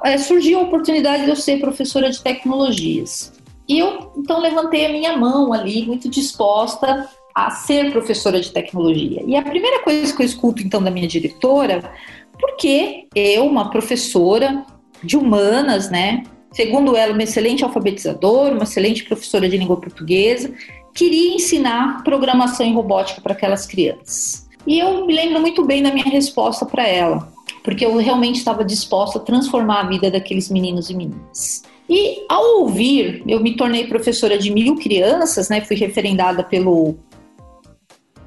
é, 0.03 0.17
surgiu 0.17 0.59
a 0.59 0.63
oportunidade 0.63 1.25
de 1.25 1.29
eu 1.29 1.35
ser 1.35 1.59
professora 1.59 2.09
de 2.09 2.21
tecnologias. 2.21 3.33
E 3.69 3.77
eu 3.77 4.11
então 4.17 4.39
levantei 4.39 4.87
a 4.87 4.89
minha 4.89 5.15
mão 5.15 5.53
ali, 5.53 5.85
muito 5.85 6.09
disposta 6.09 7.07
a 7.35 7.51
ser 7.51 7.91
professora 7.91 8.41
de 8.41 8.51
tecnologia. 8.51 9.23
E 9.27 9.35
a 9.35 9.43
primeira 9.43 9.83
coisa 9.83 10.15
que 10.15 10.23
eu 10.23 10.25
escuto 10.25 10.63
então 10.63 10.81
da 10.81 10.89
minha 10.89 11.07
diretora, 11.07 11.93
porque 12.39 13.07
eu, 13.13 13.45
uma 13.45 13.69
professora 13.69 14.65
de 15.03 15.17
humanas, 15.17 15.89
né, 15.91 16.23
segundo 16.55 16.95
ela, 16.95 17.13
uma 17.13 17.23
excelente 17.23 17.63
alfabetizadora, 17.63 18.53
uma 18.53 18.63
excelente 18.63 19.03
professora 19.03 19.47
de 19.47 19.57
língua 19.57 19.77
portuguesa, 19.77 20.53
queria 20.93 21.35
ensinar 21.35 22.01
programação 22.03 22.65
e 22.65 22.73
robótica 22.73 23.19
para 23.19 23.33
aquelas 23.33 23.67
crianças. 23.67 24.47
E 24.65 24.79
eu 24.79 25.05
me 25.05 25.13
lembro 25.13 25.41
muito 25.41 25.63
bem 25.65 25.83
da 25.83 25.91
minha 25.91 26.05
resposta 26.05 26.65
para 26.65 26.87
ela, 26.87 27.31
porque 27.63 27.85
eu 27.85 27.95
realmente 27.97 28.37
estava 28.37 28.63
disposta 28.63 29.19
a 29.19 29.21
transformar 29.21 29.81
a 29.81 29.89
vida 29.89 30.09
daqueles 30.09 30.49
meninos 30.49 30.89
e 30.89 30.95
meninas. 30.95 31.63
E 31.89 32.23
ao 32.29 32.61
ouvir, 32.61 33.21
eu 33.27 33.39
me 33.41 33.55
tornei 33.55 33.85
professora 33.85 34.37
de 34.37 34.49
mil 34.51 34.75
crianças, 34.77 35.49
né? 35.49 35.61
Fui 35.61 35.75
referendada 35.75 36.43
pelo 36.43 36.95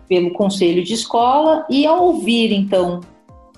pelo 0.09 0.31
conselho 0.31 0.83
de 0.83 0.95
escola 0.95 1.67
e 1.69 1.85
ao 1.85 2.07
ouvir 2.07 2.51
então 2.51 3.01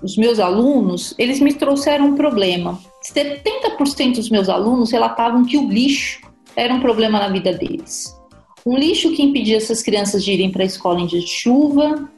os 0.02 0.16
meus 0.16 0.38
alunos, 0.38 1.14
eles 1.18 1.40
me 1.40 1.52
trouxeram 1.52 2.06
um 2.06 2.14
problema. 2.14 2.78
70% 3.14 4.16
dos 4.16 4.30
meus 4.30 4.48
alunos 4.48 4.90
relatavam 4.90 5.44
que 5.44 5.56
o 5.56 5.68
lixo 5.68 6.20
era 6.56 6.72
um 6.74 6.80
problema 6.80 7.18
na 7.18 7.28
vida 7.28 7.52
deles. 7.52 8.16
Um 8.64 8.76
lixo 8.76 9.12
que 9.12 9.22
impedia 9.22 9.56
essas 9.56 9.82
crianças 9.82 10.24
de 10.24 10.32
irem 10.32 10.50
para 10.50 10.62
a 10.62 10.66
escola 10.66 11.00
em 11.00 11.06
dias 11.06 11.24
de 11.24 11.30
chuva, 11.30 12.08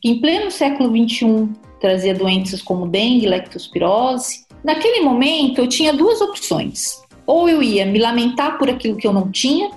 que 0.00 0.08
em 0.08 0.20
pleno 0.20 0.50
século 0.50 0.90
XXI 0.90 1.48
trazia 1.80 2.14
doenças 2.14 2.62
como 2.62 2.88
dengue, 2.88 3.26
leptospirose. 3.26 4.44
Naquele 4.64 5.00
momento, 5.00 5.60
eu 5.60 5.68
tinha 5.68 5.92
duas 5.92 6.20
opções. 6.20 7.02
Ou 7.26 7.48
eu 7.48 7.62
ia 7.62 7.84
me 7.84 7.98
lamentar 7.98 8.58
por 8.58 8.68
aquilo 8.68 8.96
que 8.96 9.06
eu 9.06 9.12
não 9.12 9.30
tinha, 9.30 9.70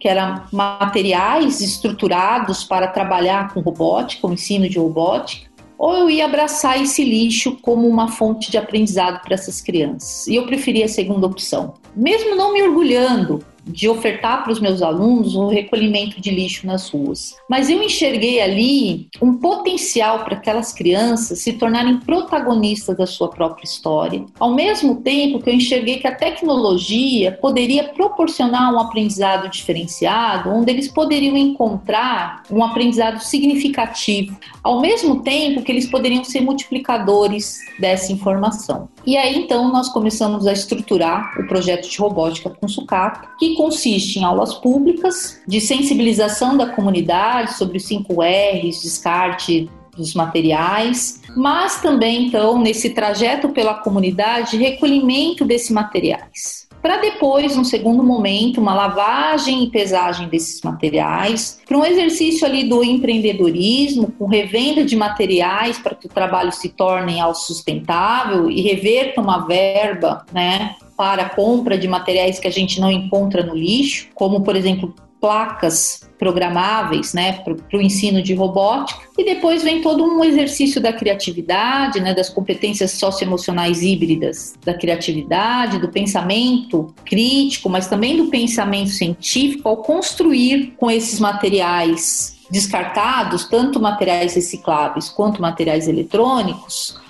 que 0.00 0.08
eram 0.08 0.42
materiais 0.52 1.60
estruturados 1.60 2.64
para 2.64 2.88
trabalhar 2.88 3.52
com 3.52 3.60
robótica, 3.60 4.26
o 4.26 4.32
ensino 4.32 4.68
de 4.68 4.78
robótica, 4.78 5.51
ou 5.82 5.96
eu 5.96 6.08
ia 6.08 6.26
abraçar 6.26 6.80
esse 6.80 7.02
lixo 7.02 7.58
como 7.60 7.88
uma 7.88 8.06
fonte 8.06 8.52
de 8.52 8.56
aprendizado 8.56 9.20
para 9.20 9.34
essas 9.34 9.60
crianças. 9.60 10.28
E 10.28 10.36
eu 10.36 10.46
preferia 10.46 10.84
a 10.84 10.88
segunda 10.88 11.26
opção. 11.26 11.74
Mesmo 11.96 12.36
não 12.36 12.52
me 12.52 12.62
orgulhando 12.62 13.44
de 13.64 13.88
ofertar 13.88 14.42
para 14.42 14.52
os 14.52 14.60
meus 14.60 14.82
alunos 14.82 15.34
o 15.34 15.48
recolhimento 15.48 16.20
de 16.20 16.30
lixo 16.30 16.66
nas 16.66 16.90
ruas. 16.90 17.36
Mas 17.48 17.70
eu 17.70 17.82
enxerguei 17.82 18.40
ali 18.40 19.08
um 19.20 19.34
potencial 19.34 20.24
para 20.24 20.36
aquelas 20.36 20.72
crianças 20.72 21.40
se 21.40 21.52
tornarem 21.54 21.98
protagonistas 21.98 22.96
da 22.96 23.06
sua 23.06 23.28
própria 23.28 23.64
história, 23.64 24.24
ao 24.38 24.54
mesmo 24.54 24.96
tempo 24.96 25.40
que 25.40 25.50
eu 25.50 25.54
enxerguei 25.54 25.98
que 25.98 26.06
a 26.06 26.14
tecnologia 26.14 27.32
poderia 27.32 27.84
proporcionar 27.84 28.72
um 28.72 28.78
aprendizado 28.78 29.48
diferenciado, 29.48 30.50
onde 30.50 30.70
eles 30.70 30.88
poderiam 30.88 31.36
encontrar 31.36 32.42
um 32.50 32.62
aprendizado 32.62 33.20
significativo, 33.20 34.36
ao 34.62 34.80
mesmo 34.80 35.22
tempo 35.22 35.62
que 35.62 35.70
eles 35.70 35.86
poderiam 35.86 36.24
ser 36.24 36.40
multiplicadores 36.40 37.60
dessa 37.78 38.12
informação. 38.12 38.88
E 39.04 39.16
aí 39.16 39.36
então 39.36 39.70
nós 39.70 39.88
começamos 39.88 40.46
a 40.46 40.52
estruturar 40.52 41.38
o 41.40 41.46
projeto 41.46 41.88
de 41.88 41.98
robótica 41.98 42.50
com 42.50 42.68
sucata, 42.68 43.28
que 43.38 43.54
consiste 43.54 44.18
em 44.18 44.24
aulas 44.24 44.54
públicas 44.54 45.40
de 45.46 45.60
sensibilização 45.60 46.56
da 46.56 46.66
comunidade 46.66 47.54
sobre 47.54 47.78
os 47.78 47.84
5 47.84 48.22
R's, 48.22 48.82
descarte 48.82 49.68
dos 49.96 50.14
materiais, 50.14 51.20
mas 51.36 51.82
também 51.82 52.28
então 52.28 52.58
nesse 52.58 52.90
trajeto 52.90 53.50
pela 53.50 53.74
comunidade, 53.74 54.56
recolhimento 54.56 55.44
desses 55.44 55.70
materiais 55.70 56.62
para 56.82 56.96
depois, 56.96 57.56
num 57.56 57.62
segundo 57.62 58.02
momento, 58.02 58.60
uma 58.60 58.74
lavagem 58.74 59.62
e 59.62 59.70
pesagem 59.70 60.28
desses 60.28 60.60
materiais, 60.62 61.60
para 61.66 61.78
um 61.78 61.84
exercício 61.84 62.44
ali 62.44 62.68
do 62.68 62.82
empreendedorismo, 62.82 64.12
com 64.18 64.26
revenda 64.26 64.84
de 64.84 64.96
materiais 64.96 65.78
para 65.78 65.94
que 65.94 66.06
o 66.06 66.10
trabalho 66.10 66.50
se 66.50 66.70
torne 66.70 67.20
autossustentável 67.20 68.50
e 68.50 68.60
reverta 68.60 69.20
uma 69.20 69.46
verba, 69.46 70.26
né, 70.32 70.74
para 70.96 71.22
a 71.22 71.28
compra 71.28 71.78
de 71.78 71.86
materiais 71.86 72.40
que 72.40 72.48
a 72.48 72.52
gente 72.52 72.80
não 72.80 72.90
encontra 72.90 73.44
no 73.44 73.54
lixo, 73.54 74.08
como 74.14 74.42
por 74.42 74.56
exemplo 74.56 74.92
placas 75.20 76.00
programáveis, 76.22 77.12
né, 77.12 77.32
para 77.32 77.76
o 77.76 77.82
ensino 77.82 78.22
de 78.22 78.32
robótica, 78.32 79.00
e 79.18 79.24
depois 79.24 79.64
vem 79.64 79.82
todo 79.82 80.04
um 80.04 80.22
exercício 80.22 80.80
da 80.80 80.92
criatividade, 80.92 81.98
né, 81.98 82.14
das 82.14 82.30
competências 82.30 82.92
socioemocionais 82.92 83.82
híbridas, 83.82 84.54
da 84.64 84.72
criatividade, 84.72 85.80
do 85.80 85.88
pensamento 85.88 86.94
crítico, 87.04 87.68
mas 87.68 87.88
também 87.88 88.16
do 88.16 88.26
pensamento 88.26 88.90
científico, 88.90 89.68
ao 89.68 89.78
construir 89.78 90.74
com 90.76 90.88
esses 90.88 91.18
materiais 91.18 92.36
descartados, 92.48 93.46
tanto 93.46 93.80
materiais 93.80 94.36
recicláveis 94.36 95.08
quanto 95.08 95.42
materiais 95.42 95.88
eletrônicos, 95.88 97.00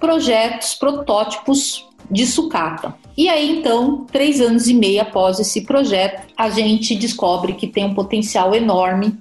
projetos, 0.00 0.72
protótipos 0.72 1.86
de 2.10 2.24
sucata. 2.24 3.01
E 3.16 3.28
aí, 3.28 3.58
então, 3.58 4.06
três 4.10 4.40
anos 4.40 4.68
e 4.68 4.74
meio 4.74 5.02
após 5.02 5.38
esse 5.38 5.62
projeto, 5.62 6.26
a 6.36 6.48
gente 6.48 6.94
descobre 6.94 7.54
que 7.54 7.66
tem 7.66 7.84
um 7.84 7.94
potencial 7.94 8.54
enorme 8.54 9.18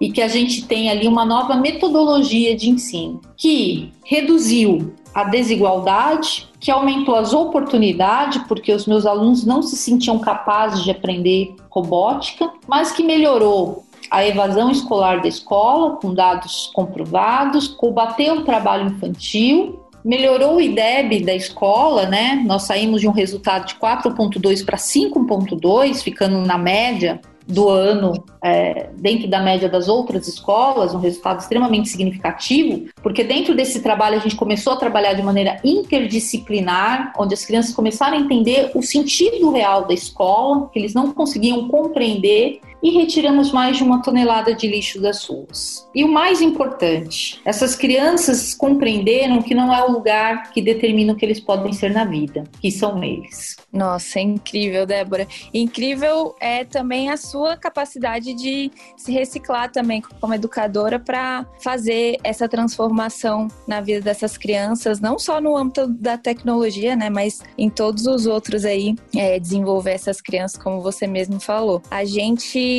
e 0.00 0.10
que 0.10 0.20
a 0.20 0.28
gente 0.28 0.66
tem 0.66 0.90
ali 0.90 1.06
uma 1.06 1.24
nova 1.24 1.56
metodologia 1.56 2.56
de 2.56 2.70
ensino 2.70 3.20
que 3.36 3.92
reduziu 4.04 4.94
a 5.14 5.24
desigualdade, 5.24 6.48
que 6.58 6.70
aumentou 6.70 7.16
as 7.16 7.34
oportunidades, 7.34 8.42
porque 8.46 8.72
os 8.72 8.86
meus 8.86 9.04
alunos 9.04 9.44
não 9.44 9.62
se 9.62 9.76
sentiam 9.76 10.18
capazes 10.18 10.84
de 10.84 10.90
aprender 10.90 11.54
robótica, 11.68 12.50
mas 12.66 12.92
que 12.92 13.02
melhorou 13.02 13.84
a 14.10 14.24
evasão 14.26 14.70
escolar 14.70 15.20
da 15.20 15.28
escola, 15.28 15.96
com 15.96 16.12
dados 16.12 16.70
comprovados, 16.74 17.68
combateu 17.68 18.38
o 18.38 18.44
trabalho 18.44 18.88
infantil 18.88 19.79
melhorou 20.04 20.56
o 20.56 20.60
IDEB 20.60 21.24
da 21.24 21.34
escola, 21.34 22.06
né? 22.06 22.42
Nós 22.46 22.62
saímos 22.62 23.00
de 23.00 23.08
um 23.08 23.12
resultado 23.12 23.66
de 23.66 23.74
4,2 23.74 24.64
para 24.64 24.76
5,2, 24.76 26.02
ficando 26.02 26.38
na 26.40 26.58
média 26.58 27.20
do 27.50 27.68
ano 27.68 28.24
é, 28.42 28.90
dentro 28.96 29.28
da 29.28 29.40
média 29.40 29.68
das 29.68 29.88
outras 29.88 30.28
escolas, 30.28 30.94
um 30.94 30.98
resultado 30.98 31.40
extremamente 31.40 31.88
significativo, 31.88 32.86
porque 33.02 33.24
dentro 33.24 33.54
desse 33.54 33.80
trabalho 33.82 34.16
a 34.16 34.20
gente 34.20 34.36
começou 34.36 34.74
a 34.74 34.76
trabalhar 34.76 35.14
de 35.14 35.22
maneira 35.22 35.58
interdisciplinar, 35.64 37.12
onde 37.18 37.34
as 37.34 37.44
crianças 37.44 37.74
começaram 37.74 38.16
a 38.16 38.20
entender 38.20 38.70
o 38.74 38.82
sentido 38.82 39.50
real 39.50 39.86
da 39.86 39.94
escola, 39.94 40.68
que 40.72 40.78
eles 40.78 40.94
não 40.94 41.12
conseguiam 41.12 41.68
compreender 41.68 42.60
e 42.82 42.90
retiramos 42.90 43.52
mais 43.52 43.76
de 43.76 43.82
uma 43.82 44.02
tonelada 44.02 44.54
de 44.54 44.66
lixo 44.66 45.00
das 45.00 45.24
ruas. 45.24 45.88
E 45.94 46.04
o 46.04 46.08
mais 46.08 46.40
importante, 46.40 47.40
essas 47.44 47.74
crianças 47.74 48.54
compreenderam 48.54 49.42
que 49.42 49.54
não 49.54 49.74
é 49.74 49.82
o 49.84 49.90
lugar 49.90 50.50
que 50.50 50.62
determina 50.62 51.12
o 51.12 51.16
que 51.16 51.24
eles 51.24 51.40
podem 51.40 51.72
ser 51.72 51.90
na 51.90 52.04
vida, 52.04 52.44
que 52.60 52.70
são 52.70 53.02
eles. 53.02 53.56
Nossa, 53.72 54.18
é 54.18 54.22
incrível, 54.22 54.86
Débora. 54.86 55.26
Incrível 55.52 56.34
é 56.40 56.64
também 56.64 57.10
a 57.10 57.16
sua 57.16 57.56
capacidade 57.56 58.34
de 58.34 58.70
se 58.96 59.12
reciclar 59.12 59.70
também 59.70 60.02
como 60.20 60.34
educadora 60.34 60.98
para 60.98 61.46
fazer 61.62 62.18
essa 62.24 62.48
transformação 62.48 63.48
na 63.66 63.80
vida 63.80 64.00
dessas 64.00 64.36
crianças, 64.36 65.00
não 65.00 65.18
só 65.18 65.40
no 65.40 65.56
âmbito 65.56 65.86
da 65.86 66.16
tecnologia, 66.16 66.96
né, 66.96 67.10
mas 67.10 67.42
em 67.56 67.68
todos 67.68 68.06
os 68.06 68.26
outros 68.26 68.64
aí, 68.64 68.94
é, 69.14 69.38
desenvolver 69.38 69.92
essas 69.92 70.20
crianças, 70.20 70.60
como 70.60 70.80
você 70.80 71.06
mesmo 71.06 71.40
falou. 71.40 71.82
A 71.90 72.04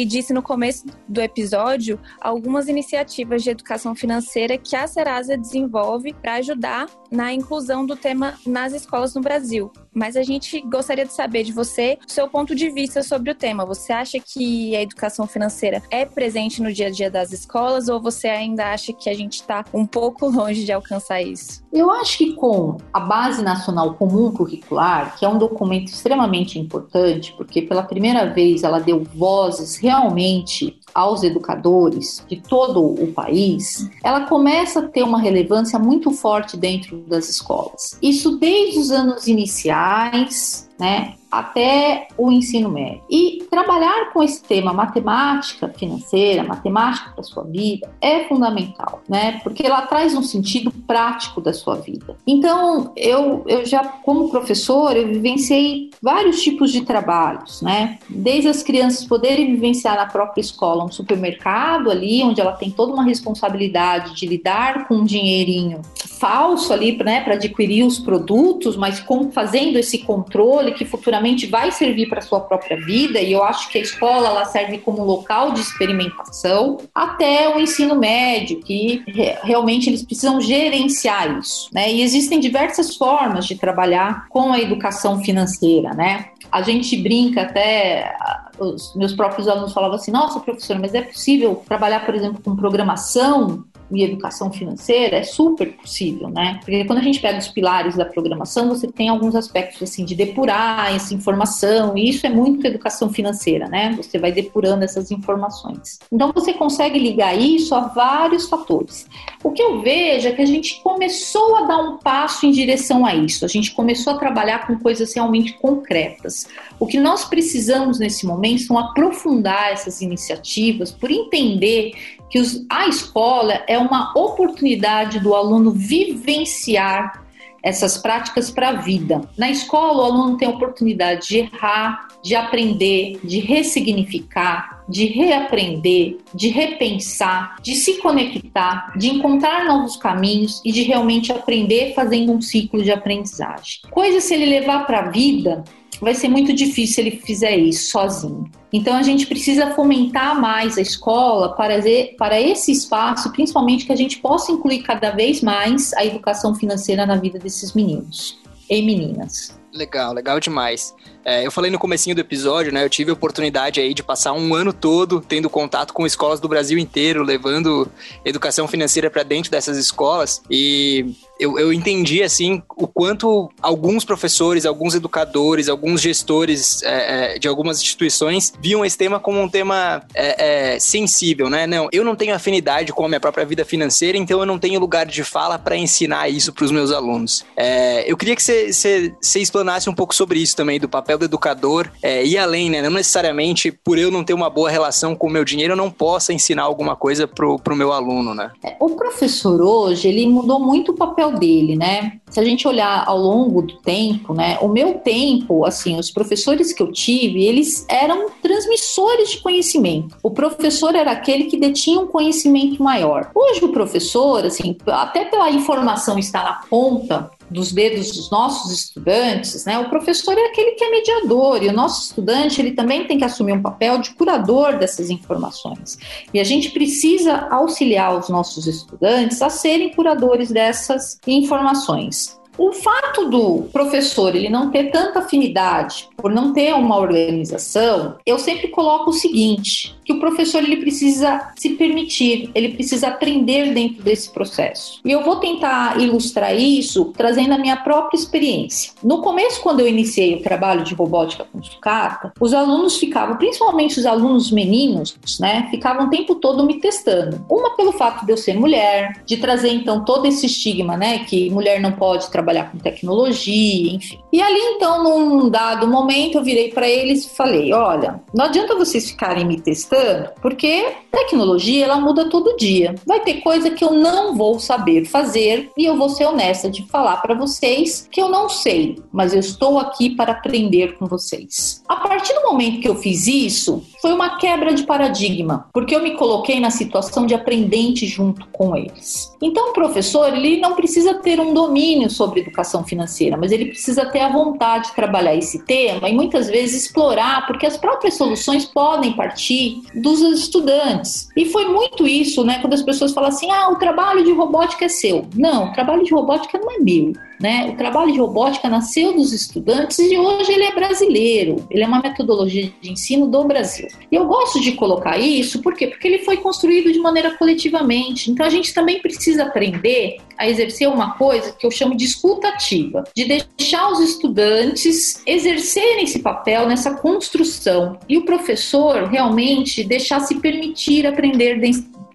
disse 0.06 0.34
no 0.34 0.42
começo 0.42 0.86
do 1.08 1.22
episódio 1.22 2.00
algumas 2.20 2.68
iniciativas 2.68 3.44
de 3.44 3.50
educação 3.50 3.96
financeira 3.96 4.58
que 4.58 4.76
a 4.76 4.88
Serasa 4.88 5.38
desenvolve 5.38 6.14
para 6.14 6.36
ajudar 6.36 6.88
na 7.12 7.34
inclusão 7.34 7.86
do 7.86 7.96
tema 7.96 8.36
nas 8.46 8.74
escolas 8.74 9.14
no 9.14 9.22
Brasil. 9.22 9.72
Mas 9.94 10.16
a 10.16 10.24
gente 10.24 10.62
gostaria 10.62 11.06
de 11.06 11.12
saber 11.12 11.44
de 11.44 11.52
você 11.52 11.98
seu 12.08 12.30
ponto 12.30 12.56
de 12.56 12.70
vista 12.70 13.04
sobre 13.04 13.32
o 13.32 13.36
tema. 13.36 13.66
Você 13.66 13.92
acha 13.92 14.18
que 14.20 14.74
a 14.76 14.82
educação 14.82 15.28
financeira 15.28 15.84
é 15.92 16.06
presente 16.06 16.62
no 16.62 16.72
dia 16.72 16.88
a 16.88 16.92
dia 16.92 17.12
das 17.12 17.34
escolas 17.34 17.90
ou 17.90 18.02
você 18.02 18.30
ainda 18.30 18.72
acha 18.72 18.94
que 18.94 19.10
a 19.10 19.14
gente 19.14 19.34
está 19.34 19.66
um 19.74 19.86
pouco 19.86 20.28
longe 20.32 20.64
de 20.64 20.72
alcançar 20.72 21.22
isso? 21.22 21.62
Eu 21.74 21.92
acho 21.92 22.18
que 22.18 22.34
com 22.34 22.78
a 22.94 23.00
Base 23.00 23.44
Nacional 23.44 23.94
Comum 23.96 24.32
Curricular, 24.32 25.18
que 25.18 25.26
é 25.26 25.30
um 25.30 25.38
documento 25.38 25.88
extremamente 25.88 26.58
importante, 26.58 27.34
porque 27.36 27.62
pela 27.62 27.84
primeira 27.84 28.26
vez 28.34 28.64
ela 28.64 28.80
deu 28.80 29.04
vozes 29.04 29.76
realmente 29.82 30.80
aos 30.94 31.24
educadores 31.24 32.24
de 32.30 32.36
todo 32.36 32.86
o 32.86 33.12
país, 33.14 33.90
ela 34.04 34.28
começa 34.28 34.80
a 34.80 34.88
ter 34.88 35.04
uma 35.04 35.20
relevância 35.20 35.80
muito 35.80 36.12
forte 36.12 36.56
dentro 36.56 36.98
das 37.08 37.28
escolas. 37.30 37.98
Isso 38.02 38.38
desde 38.38 38.80
os 38.80 38.92
anos 38.92 39.28
iniciais, 39.28 40.70
né? 40.80 41.16
Até 41.32 42.08
o 42.18 42.32
ensino 42.32 42.70
médio. 42.70 43.02
E 43.10 43.44
trabalhar 43.50 44.12
com 44.12 44.22
esse 44.22 44.44
tema 44.44 44.74
matemática 44.74 45.70
financeira, 45.70 46.44
matemática 46.44 47.12
para 47.12 47.24
sua 47.24 47.44
vida, 47.44 47.90
é 48.02 48.26
fundamental, 48.26 49.02
né? 49.08 49.40
Porque 49.44 49.66
ela 49.66 49.84
traz 49.84 50.14
um 50.14 50.22
sentido 50.22 50.72
prático 50.86 51.40
da 51.40 51.54
sua 51.54 51.76
vida. 51.76 52.18
Então, 52.28 52.92
eu, 52.96 53.44
eu 53.48 53.66
já, 53.66 53.84
como 53.84 54.30
professor, 54.30 54.96
eu 54.96 55.08
vivenciei 55.08 55.90
vários 56.02 56.42
tipos 56.42 56.72
de 56.72 56.82
trabalhos, 56.82 57.62
né? 57.62 57.98
Desde 58.10 58.50
as 58.50 58.62
crianças 58.62 59.06
poderem 59.06 59.54
vivenciar 59.56 59.96
na 59.96 60.06
própria 60.06 60.42
escola 60.42 60.84
um 60.84 60.92
supermercado 60.92 61.90
ali, 61.90 62.22
onde 62.24 62.42
ela 62.42 62.54
tem 62.54 62.70
toda 62.70 62.94
uma 62.94 63.04
responsabilidade 63.04 64.16
de 64.16 64.26
lidar 64.26 64.88
com 64.88 64.96
um 64.96 65.04
dinheirinho 65.06 65.82
falso 66.20 66.72
ali, 66.72 66.96
né, 67.04 67.22
para 67.22 67.34
adquirir 67.34 67.84
os 67.84 67.98
produtos, 67.98 68.78
mas 68.78 69.00
com, 69.00 69.32
fazendo 69.32 69.80
esse 69.80 69.98
controle 69.98 70.74
que 70.74 70.86
futuramente 70.86 71.21
vai 71.48 71.72
servir 71.72 72.10
para 72.10 72.22
sua 72.22 72.40
própria 72.40 72.78
vida, 72.78 73.20
e 73.20 73.32
eu 73.32 73.44
acho 73.44 73.70
que 73.70 73.78
a 73.78 73.82
escola 73.82 74.28
ela 74.28 74.46
serve 74.46 74.78
como 74.80 75.04
local 75.04 75.52
de 75.52 75.62
experimentação, 75.62 76.78
até 76.94 77.56
o 77.56 77.60
ensino 77.60 77.96
médio, 77.96 78.60
que 78.62 79.04
re 79.08 79.36
realmente 79.44 79.90
eles 79.90 80.04
precisam 80.04 80.40
gerenciar 80.42 81.38
isso, 81.40 81.70
né? 81.74 81.92
E 81.92 82.02
existem 82.02 82.40
diversas 82.40 82.96
formas 82.96 83.46
de 83.46 83.56
trabalhar 83.56 84.28
com 84.30 84.52
a 84.52 84.60
educação 84.60 85.24
financeira, 85.24 85.94
né? 85.94 86.26
A 86.52 86.62
gente 86.62 86.98
brinca 86.98 87.44
até, 87.44 88.14
os 88.60 88.94
meus 88.96 89.14
próprios 89.14 89.48
alunos 89.48 89.74
falavam 89.74 89.96
assim: 89.96 90.12
nossa, 90.12 90.40
professora, 90.40 90.80
mas 90.80 90.94
é 90.94 91.02
possível 91.02 91.64
trabalhar, 91.68 92.06
por 92.06 92.14
exemplo, 92.14 92.42
com 92.44 92.56
programação 92.56 93.64
e 93.92 94.04
educação 94.04 94.52
financeira 94.52 95.18
é 95.18 95.24
super 95.24 95.72
possível, 95.74 96.30
né? 96.30 96.60
Porque 96.62 96.86
quando 96.86 97.00
a 97.00 97.04
gente 97.04 97.20
pega 97.20 97.38
os 97.38 97.48
pilares 97.48 97.96
da 97.96 98.06
programação, 98.06 98.70
você 98.70 98.88
tem 98.88 99.10
alguns 99.10 99.36
aspectos 99.36 99.82
assim 99.82 100.06
de 100.06 100.16
depurar 100.16 100.94
essa 100.94 101.14
informação, 101.14 101.98
e 101.98 102.10
isso 102.10 102.26
é 102.26 102.30
muito 102.30 102.66
educação 102.66 103.10
financeira, 103.10 103.68
né? 103.68 103.94
Você 103.98 104.18
vai 104.18 104.32
depurando 104.32 104.84
essas 104.84 105.12
informações. 105.12 106.00
Então 106.12 106.32
você 106.34 106.54
consegue 106.54 106.98
ligar 106.98 107.38
isso 107.38 107.74
a 107.76 107.82
vários 107.82 108.48
fatores. 108.48 109.08
O 109.44 109.52
que 109.52 109.62
eu 109.62 109.82
vejo 109.82 110.28
é 110.28 110.32
que 110.32 110.42
a 110.42 110.46
gente 110.46 110.82
começou 110.82 111.56
a 111.58 111.62
dar 111.62 111.78
um 111.78 111.98
passo 111.98 112.46
em 112.46 112.52
direção 112.52 113.06
a 113.06 113.16
isso. 113.16 113.46
A 113.46 113.48
gente 113.48 113.72
começou 113.72 114.14
a 114.14 114.18
trabalhar 114.18 114.68
com 114.68 114.78
coisas 114.78 115.14
realmente 115.14 115.54
concretas. 115.54 116.48
O 116.80 116.86
que 116.86 117.00
nós 117.00 117.26
precisamos 117.26 118.00
nesse 118.00 118.26
momento 118.26 118.62
são 118.64 118.78
aprofundar 118.78 119.72
essas 119.72 120.02
iniciativas 120.02 120.92
por 120.92 121.12
entender 121.12 121.94
que 122.32 122.40
os, 122.40 122.66
a 122.70 122.88
escola 122.88 123.62
é 123.68 123.78
uma 123.78 124.18
oportunidade 124.18 125.20
do 125.20 125.36
aluno 125.36 125.72
vivenciar 125.72 127.22
essas 127.64 127.98
práticas 127.98 128.50
para 128.50 128.70
a 128.70 128.74
vida. 128.74 129.22
Na 129.38 129.52
escola, 129.52 130.02
o 130.02 130.06
aluno 130.06 130.38
tem 130.38 130.48
a 130.48 130.52
oportunidade 130.52 131.28
de 131.28 131.38
errar, 131.40 132.08
de 132.24 132.36
aprender, 132.36 133.20
de 133.24 133.40
ressignificar, 133.40 134.84
de 134.88 135.06
reaprender, 135.06 136.18
de 136.34 136.50
repensar, 136.50 137.58
de 137.62 137.76
se 137.76 138.00
conectar, 138.00 138.98
de 138.98 139.10
encontrar 139.10 139.66
novos 139.66 139.96
caminhos 139.96 140.62
e 140.66 140.72
de 140.72 140.84
realmente 140.84 141.32
aprender 141.32 141.94
fazendo 141.94 142.32
um 142.32 142.42
ciclo 142.42 142.82
de 142.82 142.92
aprendizagem. 142.92 143.82
Coisa 143.92 144.20
se 144.20 144.34
ele 144.34 144.46
levar 144.46 144.88
para 144.88 145.00
a 145.00 145.10
vida, 145.10 145.64
vai 146.02 146.16
ser 146.16 146.28
muito 146.28 146.52
difícil 146.54 147.06
ele 147.06 147.18
fizer 147.18 147.56
isso 147.56 147.92
sozinho. 147.92 148.50
Então 148.74 148.96
a 148.96 149.04
gente 149.04 149.28
precisa 149.28 149.72
fomentar 149.76 150.40
mais 150.40 150.78
a 150.78 150.82
escola 150.82 151.56
para, 151.56 151.80
para 152.18 152.42
esse 152.42 152.72
espaço, 152.72 153.32
principalmente 153.32 153.86
que 153.86 153.94
a 153.94 153.96
gente 153.96 154.18
possa 154.20 154.52
incluir 154.52 154.82
cada 154.82 155.12
vez 155.12 155.42
mais 155.42 155.94
a 155.94 156.04
educação 156.04 156.56
financeira 156.56 157.06
na 157.06 157.18
vida 157.18 157.38
desses 157.38 157.74
meninos 157.74 158.40
e 158.70 158.82
meninas. 158.82 159.60
Legal, 159.74 160.14
legal 160.14 160.40
demais. 160.40 160.94
É, 161.24 161.46
eu 161.46 161.52
falei 161.52 161.70
no 161.70 161.80
comecinho 161.80 162.16
do 162.16 162.22
episódio, 162.22 162.72
né? 162.72 162.84
Eu 162.84 162.90
tive 162.90 163.12
a 163.12 163.14
oportunidade 163.14 163.80
aí 163.80 163.94
de 163.94 164.04
passar 164.04 164.34
um 164.34 164.54
ano 164.54 164.74
todo 164.74 165.22
tendo 165.22 165.50
contato 165.50 165.94
com 165.94 166.06
escolas 166.06 166.40
do 166.40 166.48
Brasil 166.48 166.78
inteiro, 166.78 167.24
levando 167.24 167.90
educação 168.26 168.68
financeira 168.68 169.10
para 169.10 169.24
dentro 169.24 169.52
dessas 169.52 169.78
escolas. 169.78 170.42
E 170.50 171.16
eu, 171.40 171.58
eu 171.58 171.74
entendi, 171.74 172.22
assim, 172.22 172.62
o 172.78 172.88
quanto 172.88 173.50
alguns 173.62 174.06
professores, 174.06 174.66
alguns 174.66 174.94
educadores, 174.94 175.70
alguns 175.70 176.00
gestores 176.00 176.84
é, 176.84 177.36
é, 177.36 177.40
de 177.40 177.48
algumas 177.48 177.82
instituições 177.82 178.54
viam 178.62 178.86
esse 178.86 178.98
tema 178.98 179.20
como 179.20 179.42
um 179.42 179.50
tema 179.50 180.04
é, 180.14 180.76
é 180.76 180.80
sensível, 180.80 181.50
né? 181.50 181.66
Não, 181.66 181.90
eu 181.92 182.04
não 182.04 182.16
tenho 182.16 182.36
afinidade 182.36 182.94
com 182.94 183.06
a 183.06 183.08
minha 183.08 183.20
própria 183.20 183.46
vida 183.46 183.66
financeira, 183.66 184.18
então 184.18 184.40
eu 184.40 184.46
não 184.46 184.60
tenho 184.60 184.80
lugar 184.80 185.06
de 185.06 185.24
fala 185.24 185.58
para 185.58 185.76
ensinar 185.76 186.30
isso 186.30 186.54
para 186.54 186.66
os 186.66 186.72
meus 186.72 186.92
alunos. 186.92 187.44
É, 187.58 188.10
eu 188.10 188.16
queria 188.16 188.36
que 188.36 188.44
você 188.44 189.14
explanasse 189.36 189.90
um 189.90 189.96
pouco 189.96 190.14
sobre 190.14 190.40
isso 190.40 190.56
também, 190.56 190.80
do 190.80 190.88
papel 190.88 191.11
papel 191.12 191.18
do 191.18 191.26
educador 191.26 191.92
é, 192.02 192.26
ir 192.26 192.38
além, 192.38 192.70
né? 192.70 192.82
Não 192.82 192.92
necessariamente 192.92 193.72
por 193.72 193.98
eu 193.98 194.12
não 194.12 194.24
ter 194.24 194.34
uma 194.34 194.50
boa 194.50 194.70
relação 194.70 195.16
com 195.16 195.28
o 195.28 195.30
meu 195.30 195.44
dinheiro, 195.44 195.74
eu 195.74 195.78
não 195.78 195.92
possa 195.92 196.34
ensinar 196.34 196.64
alguma 196.64 196.96
coisa 196.96 197.28
pro, 197.28 197.58
pro 197.60 197.76
meu 197.76 197.92
aluno, 197.92 198.34
né? 198.34 198.52
É, 198.64 198.76
o 198.80 198.92
professor 198.92 199.62
hoje, 199.62 200.08
ele 200.08 200.28
mudou 200.28 200.60
muito 200.60 200.92
o 200.92 200.96
papel 200.96 201.34
dele, 201.34 201.76
né? 201.76 202.14
Se 202.30 202.40
a 202.40 202.44
gente 202.44 202.68
olhar 202.68 203.04
ao 203.06 203.18
longo 203.18 203.62
do 203.62 203.78
tempo, 203.82 204.34
né? 204.34 204.58
O 204.62 204.68
meu 204.68 204.96
tempo, 204.96 205.66
assim, 205.66 206.00
os 206.00 206.12
professores 206.12 206.72
que 206.72 206.82
eu 206.82 206.92
tive, 206.92 207.44
eles 207.44 207.86
eram 207.90 208.28
transmissores 208.42 209.32
de 209.32 209.42
conhecimento. 209.42 210.16
O 210.24 210.32
professor 210.32 210.96
era 210.96 211.12
aquele 211.12 211.46
que 211.46 211.58
detinha 211.58 212.00
um 212.00 212.08
conhecimento 212.08 212.82
maior. 212.82 213.30
Hoje 213.36 213.64
o 213.64 213.72
professor, 213.72 214.46
assim, 214.46 214.78
até 214.88 215.26
pela 215.26 215.50
informação 215.50 216.18
estar 216.18 216.44
na 216.44 216.54
ponta, 216.70 217.30
dos 217.52 217.72
dedos 217.72 218.12
dos 218.12 218.32
nossos 218.32 218.72
estudantes, 218.72 219.66
né? 219.66 219.78
O 219.78 219.90
professor 219.90 220.38
é 220.38 220.46
aquele 220.46 220.72
que 220.72 220.84
é 220.84 220.90
mediador 220.90 221.62
e 221.62 221.68
o 221.68 221.74
nosso 221.74 222.04
estudante 222.04 222.62
ele 222.62 222.72
também 222.72 223.06
tem 223.06 223.18
que 223.18 223.26
assumir 223.26 223.54
um 223.54 223.62
papel 223.62 224.00
de 224.00 224.14
curador 224.14 224.78
dessas 224.78 225.10
informações. 225.10 225.98
E 226.34 226.40
a 226.40 226.44
gente 226.44 226.72
precisa 226.72 227.48
auxiliar 227.52 228.18
os 228.18 228.30
nossos 228.30 228.68
estudantes 228.68 229.42
a 229.42 229.50
serem 229.50 229.94
curadores 229.94 230.50
dessas 230.50 231.20
informações. 231.28 232.41
O 232.58 232.74
fato 232.74 233.30
do 233.30 233.64
professor 233.72 234.36
ele 234.36 234.50
não 234.50 234.70
ter 234.70 234.92
tanta 234.92 235.20
afinidade, 235.20 236.10
por 236.18 236.32
não 236.32 236.52
ter 236.52 236.74
uma 236.74 236.98
organização, 236.98 238.18
eu 238.26 238.38
sempre 238.38 238.68
coloco 238.68 239.10
o 239.10 239.14
seguinte, 239.14 239.96
que 240.04 240.14
o 240.14 240.20
professor 240.20 240.62
ele 240.62 240.78
precisa 240.78 241.52
se 241.56 241.70
permitir, 241.72 242.52
ele 242.54 242.70
precisa 242.70 243.08
aprender 243.08 243.74
dentro 243.74 244.04
desse 244.04 244.32
processo. 244.32 245.00
E 245.06 245.12
eu 245.12 245.24
vou 245.24 245.38
tentar 245.38 246.00
ilustrar 246.00 246.56
isso 246.56 247.06
trazendo 247.16 247.54
a 247.54 247.58
minha 247.58 247.78
própria 247.78 248.18
experiência. 248.18 248.92
No 249.02 249.22
começo, 249.22 249.62
quando 249.62 249.80
eu 249.80 249.88
iniciei 249.88 250.36
o 250.36 250.44
trabalho 250.44 250.84
de 250.84 250.94
robótica 250.94 251.46
com 251.46 251.64
sucata, 251.64 252.34
os 252.40 252.54
alunos 252.54 252.98
ficavam, 252.98 253.38
principalmente 253.38 254.00
os 254.00 254.06
alunos 254.06 254.52
meninos, 254.52 255.16
né, 255.40 255.68
ficavam 255.72 256.08
o 256.08 256.10
tempo 256.10 256.36
todo 256.36 256.66
me 256.66 256.80
testando. 256.80 257.44
Uma 257.50 257.76
pelo 257.76 257.94
fato 257.94 258.26
de 258.26 258.32
eu 258.32 258.38
ser 258.38 258.54
mulher, 258.54 259.24
de 259.26 259.38
trazer 259.38 259.70
então 259.70 260.04
todo 260.04 260.26
esse 260.26 260.46
estigma, 260.46 260.98
né, 260.98 261.20
que 261.20 261.50
mulher 261.50 261.80
não 261.80 261.94
pode 261.94 262.30
trabalhar 262.30 262.41
com 262.72 262.78
tecnologia, 262.78 263.94
enfim. 263.94 264.20
E 264.32 264.42
ali 264.42 264.60
então, 264.60 265.04
num 265.04 265.50
dado 265.50 265.88
momento, 265.88 266.38
eu 266.38 266.44
virei 266.44 266.72
para 266.72 266.88
eles 266.88 267.26
e 267.26 267.36
falei: 267.36 267.74
olha, 267.74 268.22
não 268.34 268.46
adianta 268.46 268.76
vocês 268.76 269.10
ficarem 269.10 269.46
me 269.46 269.60
testando, 269.60 270.30
porque 270.42 270.94
tecnologia 271.12 271.86
ela 271.86 272.00
muda 272.00 272.30
todo 272.30 272.56
dia. 272.58 272.96
Vai 273.06 273.20
ter 273.22 273.42
coisa 273.42 273.70
que 273.70 273.84
eu 273.84 273.94
não 273.94 274.36
vou 274.36 274.60
saber 274.60 275.06
fazer 275.06 275.70
e 275.78 275.86
eu 275.86 275.96
vou 275.96 276.10
ser 276.10 276.26
honesta 276.26 276.70
de 276.70 276.88
falar 276.88 277.18
para 277.18 277.36
vocês 277.36 278.08
que 278.12 278.22
eu 278.22 278.30
não 278.30 278.50
sei, 278.50 279.02
mas 279.12 279.34
eu 279.34 279.40
estou 279.40 279.80
aqui 279.80 280.16
para 280.16 280.34
aprender 280.34 280.98
com 280.98 281.06
vocês. 281.06 281.82
A 281.88 281.98
partir 281.98 282.34
do 282.34 282.44
momento 282.44 282.82
que 282.82 282.88
eu 282.88 282.96
fiz 282.96 283.28
isso, 283.28 283.84
foi 284.02 284.12
uma 284.12 284.38
quebra 284.38 284.74
de 284.74 284.84
paradigma, 284.84 285.70
porque 285.72 285.96
eu 285.96 286.02
me 286.02 286.16
coloquei 286.16 286.60
na 286.60 286.72
situação 286.72 287.26
de 287.26 287.36
aprendente 287.36 288.08
junto 288.08 288.48
com 288.48 288.76
eles. 288.76 289.32
Então, 289.42 289.70
o 289.70 289.74
professor, 289.74 290.34
ele 290.34 290.60
não 290.60 290.76
precisa 290.76 291.14
ter 291.14 291.40
um 291.40 291.54
domínio 291.54 292.10
sobre 292.10 292.42
educação 292.42 292.84
financeira, 292.84 293.38
mas 293.38 293.52
ele 293.52 293.66
precisa 293.66 294.06
ter 294.06 294.22
a 294.22 294.32
vontade 294.32 294.90
de 294.90 294.96
trabalhar 294.96 295.36
esse 295.36 295.64
tema 295.66 296.10
e 296.10 296.14
muitas 296.14 296.50
vezes 296.50 296.86
explorar, 296.86 297.46
porque 297.46 297.66
as 297.66 297.78
próprias 297.78 298.16
soluções 298.16 298.66
podem 298.66 299.14
partir 299.14 299.82
dos 299.94 300.20
estudantes. 300.22 301.30
E 301.36 301.46
foi 301.46 301.66
muito 301.66 302.08
isso, 302.08 302.44
né, 302.44 302.60
quando 302.60 302.74
as 302.74 302.82
pessoas 302.82 303.14
falam 303.14 303.30
assim: 303.30 303.52
"Ah, 303.52 303.70
o 303.70 303.76
trabalho 303.76 304.24
de 304.24 304.32
robótica 304.32 304.86
é 304.86 304.90
seu". 304.90 305.28
Não, 305.36 305.70
o 305.70 305.74
trabalho 305.74 306.04
de 306.04 306.14
robótica 306.14 306.58
não 306.58 306.72
é 306.72 306.80
meu. 306.80 307.14
Né? 307.42 307.72
O 307.72 307.76
trabalho 307.76 308.12
de 308.12 308.20
robótica 308.20 308.70
nasceu 308.70 309.14
dos 309.14 309.34
estudantes 309.34 309.98
e 309.98 310.16
hoje 310.16 310.52
ele 310.52 310.64
é 310.64 310.76
brasileiro. 310.76 311.66
Ele 311.72 311.84
é 311.84 311.88
uma 311.88 312.00
metodologia 312.00 312.72
de 312.80 312.92
ensino 312.92 313.28
do 313.28 313.44
Brasil. 313.44 313.88
E 314.12 314.16
eu 314.16 314.26
gosto 314.26 314.62
de 314.62 314.74
colocar 314.74 315.18
isso, 315.18 315.62
por 315.62 315.74
quê? 315.74 315.88
Porque 315.88 316.08
ele 316.08 316.20
foi 316.20 316.38
construído 316.38 316.94
de 316.94 317.00
maneira 317.00 317.36
coletivamente. 317.38 318.30
Então 318.30 318.46
a 318.46 318.50
gente 318.50 318.74
também 318.74 319.02
precisa 319.02 319.44
aprender 319.44 320.18
a 320.38 320.48
exercer 320.48 320.88
uma 320.88 321.18
coisa 321.18 321.52
que 321.52 321.66
eu 321.66 321.72
chamo 321.72 321.96
de 321.96 322.06
escuta 322.06 322.48
ativa, 322.48 323.04
de 323.16 323.26
deixar 323.26 323.92
os 323.92 324.00
estudantes 324.00 325.22
exercerem 325.26 326.04
esse 326.04 326.20
papel 326.20 326.68
nessa 326.68 326.96
construção 326.96 327.98
e 328.08 328.18
o 328.18 328.26
professor 328.26 329.08
realmente 329.08 329.84
deixar 329.84 330.20
se 330.20 330.36
permitir 330.40 331.08
aprender 331.08 331.60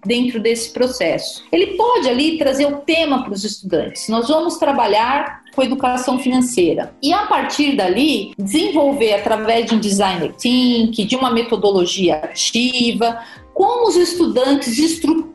dentro 0.05 0.39
desse 0.39 0.71
processo. 0.71 1.43
Ele 1.51 1.77
pode 1.77 2.09
ali 2.09 2.37
trazer 2.37 2.65
o 2.65 2.77
tema 2.77 3.23
para 3.23 3.33
os 3.33 3.43
estudantes. 3.43 4.07
Nós 4.09 4.27
vamos 4.27 4.57
trabalhar 4.57 5.43
com 5.55 5.63
educação 5.63 6.19
financeira. 6.19 6.93
E 7.01 7.11
a 7.11 7.25
partir 7.25 7.75
dali, 7.75 8.31
desenvolver 8.37 9.15
através 9.15 9.65
de 9.65 9.75
um 9.75 9.79
designer 9.79 10.31
thinking, 10.33 11.05
de 11.05 11.15
uma 11.15 11.31
metodologia 11.31 12.17
ativa, 12.17 13.19
como 13.53 13.87
os 13.87 13.95
estudantes 13.95 14.77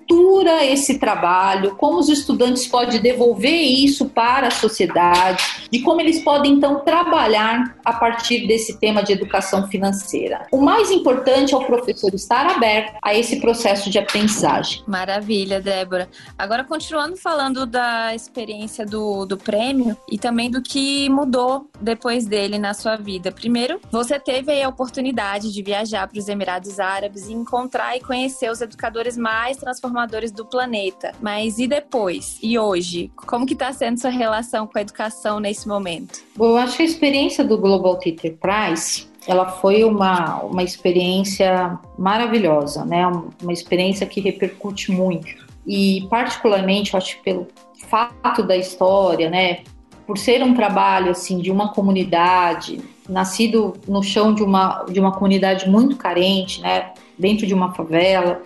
estrutura 0.02 0.64
esse 0.64 0.98
trabalho, 0.98 1.76
como 1.76 1.98
os 1.98 2.08
estudantes 2.08 2.66
podem 2.66 3.00
devolver 3.00 3.60
isso 3.62 4.06
para 4.06 4.48
a 4.48 4.50
sociedade, 4.50 5.68
de 5.70 5.80
como 5.80 6.00
eles 6.00 6.20
podem 6.22 6.52
então 6.52 6.80
trabalhar 6.80 7.76
a 7.84 7.92
partir 7.92 8.46
desse 8.46 8.78
tema 8.78 9.02
de 9.02 9.12
educação 9.12 9.68
financeira. 9.68 10.46
O 10.52 10.60
mais 10.60 10.90
importante 10.90 11.54
é 11.54 11.56
o 11.56 11.64
professor 11.64 12.12
estar 12.14 12.46
aberto 12.46 12.96
a 13.02 13.14
esse 13.14 13.40
processo 13.40 13.90
de 13.90 13.98
aprendizagem. 13.98 14.82
Maravilha, 14.86 15.60
Débora. 15.60 16.08
Agora, 16.36 16.64
continuando 16.64 17.16
falando 17.16 17.66
da 17.66 18.14
experiência 18.14 18.84
do, 18.84 19.24
do 19.24 19.36
prêmio 19.36 19.96
e 20.10 20.18
também 20.18 20.50
do 20.50 20.62
que 20.62 21.08
mudou 21.08 21.68
depois 21.80 22.26
dele 22.26 22.58
na 22.58 22.74
sua 22.74 22.96
vida. 22.96 23.30
Primeiro, 23.30 23.80
você 23.90 24.18
teve 24.18 24.62
a 24.62 24.68
oportunidade 24.68 25.52
de 25.52 25.62
viajar 25.62 26.06
para 26.08 26.18
os 26.18 26.28
Emirados 26.28 26.80
Árabes 26.80 27.28
e 27.28 27.32
encontrar 27.32 27.96
e 27.96 28.00
conhecer 28.00 28.50
os 28.50 28.60
educadores 28.60 29.16
mais 29.16 29.56
transformadores 29.56 29.91
do 30.34 30.44
planeta. 30.44 31.12
Mas 31.20 31.58
e 31.58 31.66
depois? 31.66 32.38
E 32.42 32.58
hoje? 32.58 33.10
Como 33.16 33.46
que 33.46 33.52
está 33.52 33.72
sendo 33.72 34.00
sua 34.00 34.10
relação 34.10 34.66
com 34.66 34.78
a 34.78 34.80
educação 34.80 35.38
nesse 35.38 35.68
momento? 35.68 36.20
Bom, 36.36 36.50
eu 36.50 36.56
acho 36.56 36.76
que 36.76 36.82
a 36.82 36.86
experiência 36.86 37.44
do 37.44 37.58
Global 37.58 37.96
Teacher 37.98 38.36
Prize 38.36 39.06
ela 39.26 39.48
foi 39.48 39.84
uma, 39.84 40.42
uma 40.42 40.62
experiência 40.62 41.78
maravilhosa, 41.96 42.84
né? 42.84 43.06
Uma 43.40 43.52
experiência 43.52 44.04
que 44.04 44.20
repercute 44.20 44.90
muito. 44.90 45.46
E 45.64 46.06
particularmente, 46.10 46.94
eu 46.94 46.98
acho 46.98 47.16
que 47.18 47.22
pelo 47.22 47.46
fato 47.88 48.42
da 48.42 48.56
história, 48.56 49.30
né? 49.30 49.60
Por 50.06 50.18
ser 50.18 50.42
um 50.42 50.54
trabalho 50.54 51.12
assim 51.12 51.38
de 51.38 51.52
uma 51.52 51.72
comunidade, 51.72 52.80
nascido 53.08 53.74
no 53.86 54.02
chão 54.02 54.34
de 54.34 54.42
uma, 54.42 54.84
de 54.90 54.98
uma 54.98 55.12
comunidade 55.12 55.68
muito 55.68 55.96
carente, 55.96 56.60
né? 56.60 56.92
dentro 57.18 57.46
de 57.46 57.54
uma 57.54 57.72
favela, 57.72 58.42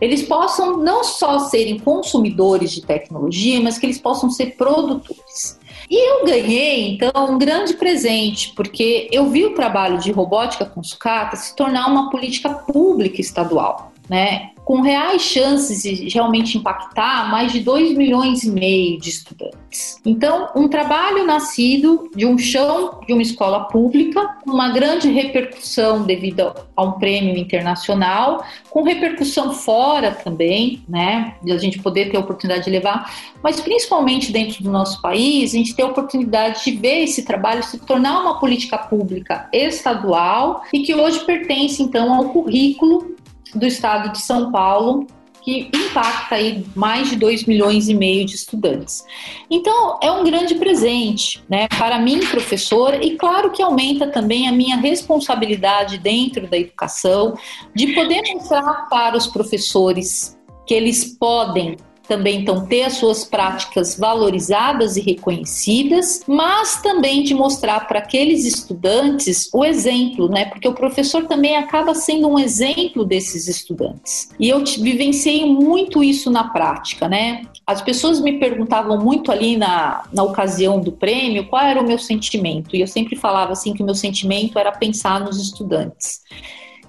eles 0.00 0.22
possam 0.22 0.78
não 0.78 1.02
só 1.04 1.38
serem 1.38 1.78
consumidores 1.78 2.72
de 2.72 2.82
tecnologia, 2.82 3.60
mas 3.60 3.78
que 3.78 3.86
eles 3.86 3.98
possam 3.98 4.30
ser 4.30 4.56
produtores. 4.56 5.58
E 5.90 6.10
eu 6.10 6.24
ganhei, 6.24 6.92
então, 6.92 7.10
um 7.30 7.38
grande 7.38 7.74
presente, 7.74 8.52
porque 8.54 9.08
eu 9.12 9.28
vi 9.28 9.44
o 9.44 9.54
trabalho 9.54 9.98
de 9.98 10.12
robótica 10.12 10.64
com 10.64 10.82
sucata 10.82 11.36
se 11.36 11.54
tornar 11.54 11.86
uma 11.88 12.10
política 12.10 12.48
pública 12.50 13.20
estadual. 13.20 13.92
Né? 14.10 14.50
com 14.70 14.82
reais 14.82 15.22
chances 15.22 15.82
de 15.82 16.08
realmente 16.10 16.56
impactar 16.56 17.28
mais 17.28 17.50
de 17.52 17.58
2 17.58 17.96
milhões 17.96 18.44
e 18.44 18.50
meio 18.52 19.00
de 19.00 19.08
estudantes. 19.08 20.00
Então, 20.06 20.48
um 20.54 20.68
trabalho 20.68 21.26
nascido 21.26 22.08
de 22.14 22.24
um 22.24 22.38
chão 22.38 23.00
de 23.04 23.12
uma 23.12 23.20
escola 23.20 23.64
pública, 23.64 24.36
uma 24.46 24.68
grande 24.68 25.10
repercussão 25.10 26.04
devido 26.04 26.54
a 26.76 26.84
um 26.84 26.92
prêmio 26.92 27.36
internacional, 27.36 28.44
com 28.70 28.84
repercussão 28.84 29.52
fora 29.52 30.12
também, 30.12 30.84
né, 30.88 31.34
de 31.42 31.50
a 31.50 31.58
gente 31.58 31.80
poder 31.80 32.08
ter 32.08 32.16
a 32.16 32.20
oportunidade 32.20 32.64
de 32.64 32.70
levar, 32.70 33.12
mas 33.42 33.60
principalmente 33.60 34.30
dentro 34.30 34.62
do 34.62 34.70
nosso 34.70 35.02
país, 35.02 35.52
a 35.52 35.56
gente 35.56 35.74
ter 35.74 35.82
a 35.82 35.86
oportunidade 35.86 36.64
de 36.64 36.70
ver 36.76 37.02
esse 37.02 37.24
trabalho 37.24 37.64
se 37.64 37.76
tornar 37.80 38.20
uma 38.20 38.38
política 38.38 38.78
pública 38.78 39.48
estadual 39.52 40.62
e 40.72 40.80
que 40.84 40.94
hoje 40.94 41.18
pertence 41.24 41.82
então 41.82 42.14
ao 42.14 42.28
currículo 42.28 43.09
do 43.54 43.66
estado 43.66 44.12
de 44.12 44.20
São 44.20 44.50
Paulo, 44.50 45.06
que 45.42 45.70
impacta 45.74 46.34
aí 46.34 46.64
mais 46.76 47.10
de 47.10 47.16
2 47.16 47.44
milhões 47.44 47.88
e 47.88 47.94
meio 47.94 48.26
de 48.26 48.34
estudantes. 48.34 49.02
Então, 49.50 49.98
é 50.02 50.10
um 50.10 50.22
grande 50.22 50.54
presente, 50.54 51.42
né, 51.48 51.66
para 51.68 51.98
mim, 51.98 52.20
professora, 52.20 53.02
e 53.02 53.16
claro 53.16 53.50
que 53.50 53.62
aumenta 53.62 54.06
também 54.06 54.48
a 54.48 54.52
minha 54.52 54.76
responsabilidade 54.76 55.98
dentro 55.98 56.46
da 56.46 56.58
educação, 56.58 57.34
de 57.74 57.94
poder 57.94 58.22
mostrar 58.34 58.88
para 58.90 59.16
os 59.16 59.26
professores 59.26 60.38
que 60.66 60.74
eles 60.74 61.16
podem 61.18 61.76
também 62.10 62.40
então 62.40 62.66
ter 62.66 62.82
as 62.82 62.94
suas 62.94 63.24
práticas 63.24 63.96
valorizadas 63.96 64.96
e 64.96 65.00
reconhecidas, 65.00 66.24
mas 66.26 66.82
também 66.82 67.22
de 67.22 67.32
mostrar 67.32 67.86
para 67.86 68.00
aqueles 68.00 68.44
estudantes 68.44 69.48
o 69.54 69.64
exemplo, 69.64 70.28
né? 70.28 70.46
Porque 70.46 70.66
o 70.66 70.74
professor 70.74 71.26
também 71.28 71.56
acaba 71.56 71.94
sendo 71.94 72.26
um 72.26 72.36
exemplo 72.36 73.04
desses 73.04 73.46
estudantes. 73.46 74.28
E 74.40 74.48
eu 74.48 74.64
vivenciei 74.64 75.46
muito 75.46 76.02
isso 76.02 76.32
na 76.32 76.42
prática, 76.42 77.08
né? 77.08 77.42
As 77.64 77.80
pessoas 77.80 78.20
me 78.20 78.40
perguntavam 78.40 78.98
muito 78.98 79.30
ali 79.30 79.56
na, 79.56 80.02
na 80.12 80.24
ocasião 80.24 80.80
do 80.80 80.90
prêmio 80.90 81.46
qual 81.46 81.62
era 81.62 81.80
o 81.80 81.86
meu 81.86 81.98
sentimento, 81.98 82.74
e 82.74 82.80
eu 82.80 82.88
sempre 82.88 83.14
falava 83.14 83.52
assim 83.52 83.72
que 83.72 83.84
o 83.84 83.86
meu 83.86 83.94
sentimento 83.94 84.58
era 84.58 84.72
pensar 84.72 85.20
nos 85.20 85.40
estudantes. 85.40 86.22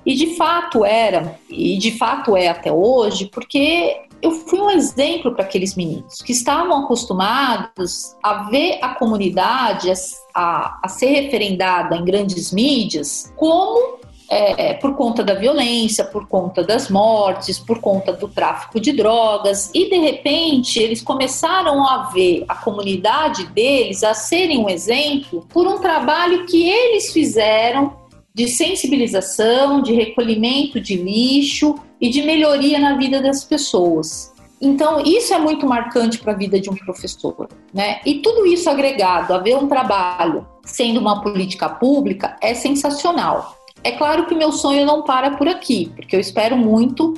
E 0.04 0.16
de 0.16 0.36
fato 0.36 0.84
era, 0.84 1.40
e 1.48 1.78
de 1.78 1.92
fato 1.92 2.36
é 2.36 2.48
até 2.48 2.72
hoje, 2.72 3.30
porque 3.32 4.10
eu 4.22 4.32
fui 4.32 4.60
um 4.60 4.70
exemplo 4.70 5.34
para 5.34 5.44
aqueles 5.44 5.76
meninos 5.76 6.22
que 6.22 6.32
estavam 6.32 6.84
acostumados 6.84 8.16
a 8.22 8.50
ver 8.50 8.80
a 8.82 8.96
comunidade 8.96 9.92
a, 10.34 10.80
a 10.84 10.88
ser 10.88 11.08
referendada 11.08 11.96
em 11.96 12.06
grandes 12.06 12.52
mídias 12.52 13.34
como 13.36 14.00
é, 14.32 14.74
por 14.76 14.96
conta 14.96 15.26
da 15.26 15.34
violência, 15.34 16.06
por 16.06 16.26
conta 16.26 16.64
das 16.64 16.90
mortes, 16.90 17.60
por 17.60 17.82
conta 17.82 18.14
do 18.14 18.30
tráfico 18.30 18.80
de 18.80 18.94
drogas, 18.94 19.70
e 19.74 19.90
de 19.90 19.98
repente 19.98 20.80
eles 20.80 21.02
começaram 21.02 21.86
a 21.86 22.10
ver 22.14 22.46
a 22.48 22.56
comunidade 22.56 23.46
deles 23.48 24.06
a 24.06 24.14
serem 24.14 24.60
um 24.60 24.70
exemplo 24.70 25.46
por 25.50 25.68
um 25.68 25.80
trabalho 25.80 26.46
que 26.46 26.70
eles 26.70 27.12
fizeram 27.12 28.00
de 28.34 28.48
sensibilização, 28.48 29.82
de 29.82 29.94
recolhimento 29.94 30.80
de 30.80 30.96
lixo 30.96 31.76
e 32.02 32.10
de 32.10 32.24
melhoria 32.24 32.80
na 32.80 32.98
vida 32.98 33.22
das 33.22 33.44
pessoas. 33.44 34.34
Então, 34.60 35.00
isso 35.04 35.34
é 35.34 35.40
muito 35.40 35.66
marcante 35.66 36.20
para 36.20 36.34
a 36.34 36.36
vida 36.36 36.60
de 36.60 36.70
um 36.70 36.76
professor, 36.76 37.48
né? 37.74 38.00
E 38.06 38.16
tudo 38.16 38.46
isso 38.46 38.70
agregado 38.70 39.34
a 39.34 39.40
ver 39.40 39.56
um 39.56 39.68
trabalho 39.68 40.46
sendo 40.64 41.00
uma 41.00 41.22
política 41.22 41.70
pública 41.70 42.38
é 42.42 42.54
sensacional. 42.54 43.58
É 43.84 43.92
claro 43.92 44.28
que 44.28 44.36
meu 44.36 44.52
sonho 44.52 44.86
não 44.86 45.02
para 45.04 45.32
por 45.32 45.48
aqui, 45.48 45.92
porque 45.96 46.16
eu 46.16 46.20
espero 46.20 46.56
muito 46.56 47.16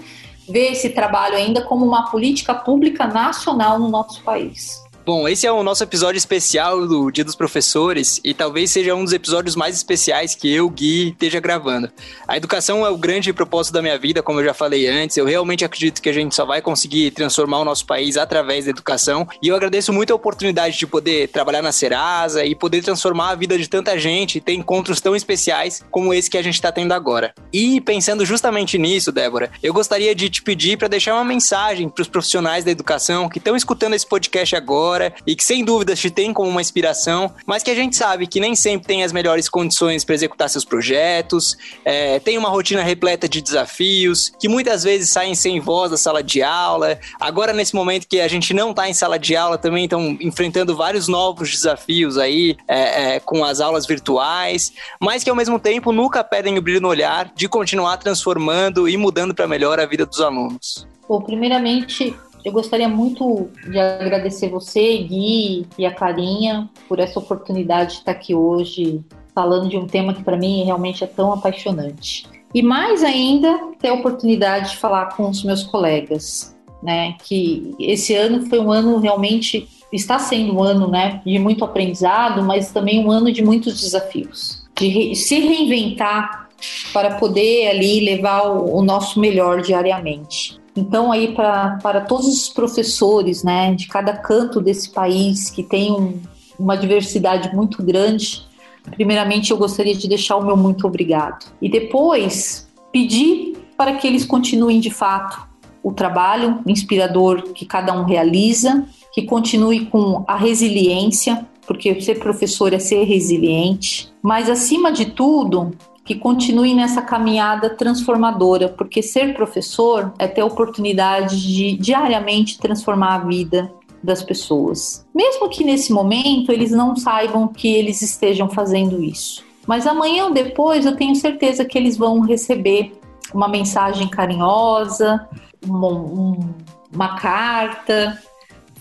ver 0.47 0.71
esse 0.71 0.89
trabalho 0.89 1.35
ainda 1.35 1.61
como 1.61 1.85
uma 1.85 2.09
política 2.09 2.53
pública 2.53 3.05
nacional 3.07 3.77
no 3.79 3.89
nosso 3.89 4.21
país. 4.23 4.81
Bom, 5.05 5.27
esse 5.27 5.45
é 5.45 5.51
o 5.51 5.63
nosso 5.63 5.83
episódio 5.83 6.17
especial 6.17 6.87
do 6.87 7.11
Dia 7.11 7.25
dos 7.25 7.35
Professores 7.35 8.21
e 8.23 8.33
talvez 8.33 8.71
seja 8.71 8.95
um 8.95 9.03
dos 9.03 9.11
episódios 9.11 9.53
mais 9.53 9.75
especiais 9.75 10.33
que 10.33 10.49
eu, 10.49 10.69
Gui, 10.69 11.09
esteja 11.09 11.41
gravando. 11.41 11.91
A 12.25 12.37
educação 12.37 12.85
é 12.85 12.89
o 12.89 12.97
grande 12.97 13.33
propósito 13.33 13.73
da 13.73 13.81
minha 13.81 13.97
vida, 13.97 14.23
como 14.23 14.39
eu 14.39 14.45
já 14.45 14.53
falei 14.53 14.87
antes. 14.87 15.17
Eu 15.17 15.25
realmente 15.25 15.65
acredito 15.65 16.01
que 16.01 16.07
a 16.07 16.13
gente 16.13 16.33
só 16.33 16.45
vai 16.45 16.61
conseguir 16.61 17.11
transformar 17.11 17.59
o 17.59 17.65
nosso 17.65 17.85
país 17.85 18.15
através 18.15 18.63
da 18.63 18.71
educação 18.71 19.27
e 19.41 19.49
eu 19.49 19.57
agradeço 19.57 19.91
muito 19.91 20.13
a 20.13 20.15
oportunidade 20.15 20.77
de 20.77 20.87
poder 20.87 21.27
trabalhar 21.27 21.61
na 21.61 21.73
Serasa 21.73 22.45
e 22.45 22.55
poder 22.55 22.81
transformar 22.81 23.31
a 23.31 23.35
vida 23.35 23.57
de 23.57 23.67
tanta 23.67 23.99
gente 23.99 24.37
e 24.37 24.41
ter 24.41 24.53
encontros 24.53 25.01
tão 25.01 25.13
especiais 25.13 25.83
como 25.91 26.13
esse 26.13 26.29
que 26.29 26.37
a 26.37 26.41
gente 26.41 26.55
está 26.55 26.71
tendo 26.71 26.93
agora. 26.93 27.33
E 27.51 27.81
pensando 27.81 28.25
justamente 28.25 28.77
nisso, 28.77 29.11
Débora, 29.11 29.51
eu 29.61 29.73
gostaria 29.73 30.15
de 30.15 30.29
te 30.29 30.41
pedir 30.41 30.77
para 30.77 30.87
deixar 30.87 31.13
uma 31.13 31.25
mensagem 31.25 31.89
para 31.89 32.03
os 32.03 32.07
profissionais 32.07 32.63
da 32.63 32.71
educação 32.71 33.27
que 33.27 33.39
estão 33.39 33.53
escutando 33.53 33.95
esse 33.95 34.07
podcast 34.07 34.55
agora 34.55 34.92
e 35.25 35.35
que 35.35 35.43
sem 35.43 35.63
dúvidas 35.63 35.99
te 35.99 36.09
tem 36.09 36.33
como 36.33 36.49
uma 36.49 36.61
inspiração, 36.61 37.33
mas 37.45 37.63
que 37.63 37.71
a 37.71 37.75
gente 37.75 37.95
sabe 37.95 38.27
que 38.27 38.39
nem 38.39 38.55
sempre 38.55 38.87
tem 38.87 39.03
as 39.03 39.11
melhores 39.11 39.49
condições 39.49 40.03
para 40.03 40.15
executar 40.15 40.49
seus 40.49 40.65
projetos, 40.65 41.57
é, 41.83 42.19
tem 42.19 42.37
uma 42.37 42.49
rotina 42.49 42.83
repleta 42.83 43.27
de 43.27 43.41
desafios, 43.41 44.31
que 44.39 44.47
muitas 44.47 44.83
vezes 44.83 45.09
saem 45.09 45.35
sem 45.35 45.59
voz 45.59 45.91
da 45.91 45.97
sala 45.97 46.21
de 46.21 46.41
aula. 46.41 46.99
Agora, 47.19 47.53
nesse 47.53 47.75
momento 47.75 48.07
que 48.07 48.19
a 48.19 48.27
gente 48.27 48.53
não 48.53 48.71
está 48.71 48.89
em 48.89 48.93
sala 48.93 49.17
de 49.17 49.35
aula, 49.35 49.57
também 49.57 49.85
estão 49.85 50.17
enfrentando 50.21 50.75
vários 50.75 51.07
novos 51.07 51.51
desafios 51.51 52.17
aí 52.17 52.57
é, 52.67 53.15
é, 53.15 53.19
com 53.19 53.43
as 53.43 53.59
aulas 53.59 53.85
virtuais, 53.85 54.73
mas 54.99 55.23
que 55.23 55.29
ao 55.29 55.35
mesmo 55.35 55.59
tempo 55.59 55.91
nunca 55.91 56.23
perdem 56.23 56.57
o 56.57 56.61
brilho 56.61 56.81
no 56.81 56.87
olhar 56.87 57.31
de 57.35 57.47
continuar 57.47 57.97
transformando 57.97 58.87
e 58.87 58.97
mudando 58.97 59.33
para 59.33 59.47
melhor 59.47 59.79
a 59.79 59.85
vida 59.85 60.05
dos 60.05 60.19
alunos. 60.19 60.87
Bom, 61.07 61.21
primeiramente, 61.21 62.15
eu 62.43 62.51
gostaria 62.51 62.89
muito 62.89 63.49
de 63.69 63.79
agradecer 63.79 64.49
você, 64.49 64.97
Gui 64.97 65.65
e 65.77 65.85
a 65.85 65.93
Clarinha, 65.93 66.69
por 66.87 66.99
essa 66.99 67.19
oportunidade 67.19 67.93
de 67.93 67.97
estar 67.99 68.11
aqui 68.11 68.35
hoje 68.35 69.01
falando 69.33 69.69
de 69.69 69.77
um 69.77 69.87
tema 69.87 70.13
que 70.13 70.23
para 70.23 70.37
mim 70.37 70.63
realmente 70.63 71.03
é 71.03 71.07
tão 71.07 71.31
apaixonante. 71.33 72.27
E 72.53 72.61
mais 72.61 73.03
ainda, 73.03 73.71
ter 73.79 73.89
a 73.89 73.93
oportunidade 73.93 74.71
de 74.71 74.77
falar 74.77 75.15
com 75.15 75.27
os 75.27 75.43
meus 75.43 75.63
colegas, 75.63 76.55
né? 76.83 77.15
Que 77.23 77.73
esse 77.79 78.13
ano 78.13 78.45
foi 78.47 78.59
um 78.59 78.71
ano 78.71 78.99
realmente 78.99 79.67
está 79.91 80.17
sendo 80.17 80.55
um 80.55 80.63
ano, 80.63 80.87
né, 80.87 81.21
de 81.23 81.37
muito 81.37 81.63
aprendizado, 81.63 82.43
mas 82.43 82.71
também 82.71 83.05
um 83.05 83.11
ano 83.11 83.31
de 83.31 83.43
muitos 83.43 83.79
desafios, 83.79 84.65
de 84.75 85.15
se 85.15 85.39
reinventar 85.39 86.49
para 86.91 87.15
poder 87.15 87.67
ali 87.67 87.99
levar 87.99 88.47
o, 88.47 88.77
o 88.77 88.81
nosso 88.81 89.19
melhor 89.19 89.61
diariamente. 89.61 90.59
Então, 90.75 91.11
aí, 91.11 91.33
pra, 91.33 91.77
para 91.81 92.01
todos 92.01 92.27
os 92.27 92.49
professores 92.49 93.43
né, 93.43 93.73
de 93.75 93.87
cada 93.87 94.13
canto 94.13 94.59
desse 94.59 94.89
país, 94.89 95.49
que 95.49 95.61
tem 95.61 95.91
um, 95.91 96.19
uma 96.57 96.75
diversidade 96.75 97.55
muito 97.55 97.83
grande, 97.83 98.45
primeiramente 98.91 99.51
eu 99.51 99.57
gostaria 99.57 99.95
de 99.95 100.07
deixar 100.07 100.37
o 100.37 100.45
meu 100.45 100.57
muito 100.57 100.87
obrigado. 100.87 101.45
E 101.61 101.69
depois, 101.69 102.67
pedir 102.91 103.57
para 103.77 103.95
que 103.95 104.07
eles 104.07 104.25
continuem 104.25 104.79
de 104.79 104.89
fato 104.89 105.47
o 105.83 105.91
trabalho 105.91 106.61
inspirador 106.65 107.43
que 107.53 107.65
cada 107.65 107.93
um 107.93 108.05
realiza, 108.05 108.87
que 109.13 109.23
continue 109.23 109.85
com 109.87 110.23
a 110.27 110.37
resiliência, 110.37 111.45
porque 111.67 111.99
ser 112.01 112.19
professor 112.19 112.73
é 112.73 112.79
ser 112.79 113.03
resiliente, 113.03 114.11
mas 114.21 114.49
acima 114.49 114.91
de 114.91 115.05
tudo, 115.05 115.71
que 116.05 116.15
continue 116.15 116.73
nessa 116.73 117.01
caminhada 117.01 117.69
transformadora, 117.69 118.67
porque 118.67 119.01
ser 119.01 119.33
professor 119.33 120.13
é 120.19 120.27
ter 120.27 120.41
a 120.41 120.45
oportunidade 120.45 121.41
de 121.41 121.77
diariamente 121.77 122.57
transformar 122.57 123.15
a 123.15 123.19
vida 123.19 123.71
das 124.03 124.21
pessoas. 124.21 125.05
Mesmo 125.15 125.49
que 125.49 125.63
nesse 125.63 125.93
momento 125.93 126.51
eles 126.51 126.71
não 126.71 126.95
saibam 126.95 127.47
que 127.47 127.73
eles 127.73 128.01
estejam 128.01 128.49
fazendo 128.49 129.01
isso. 129.01 129.43
Mas 129.65 129.87
amanhã 129.87 130.25
ou 130.25 130.33
depois 130.33 130.85
eu 130.85 130.95
tenho 130.95 131.15
certeza 131.15 131.63
que 131.63 131.77
eles 131.77 131.95
vão 131.95 132.19
receber 132.19 132.99
uma 133.33 133.47
mensagem 133.47 134.09
carinhosa, 134.09 135.25
uma, 135.65 135.87
um, 135.87 136.53
uma 136.93 137.15
carta 137.15 138.21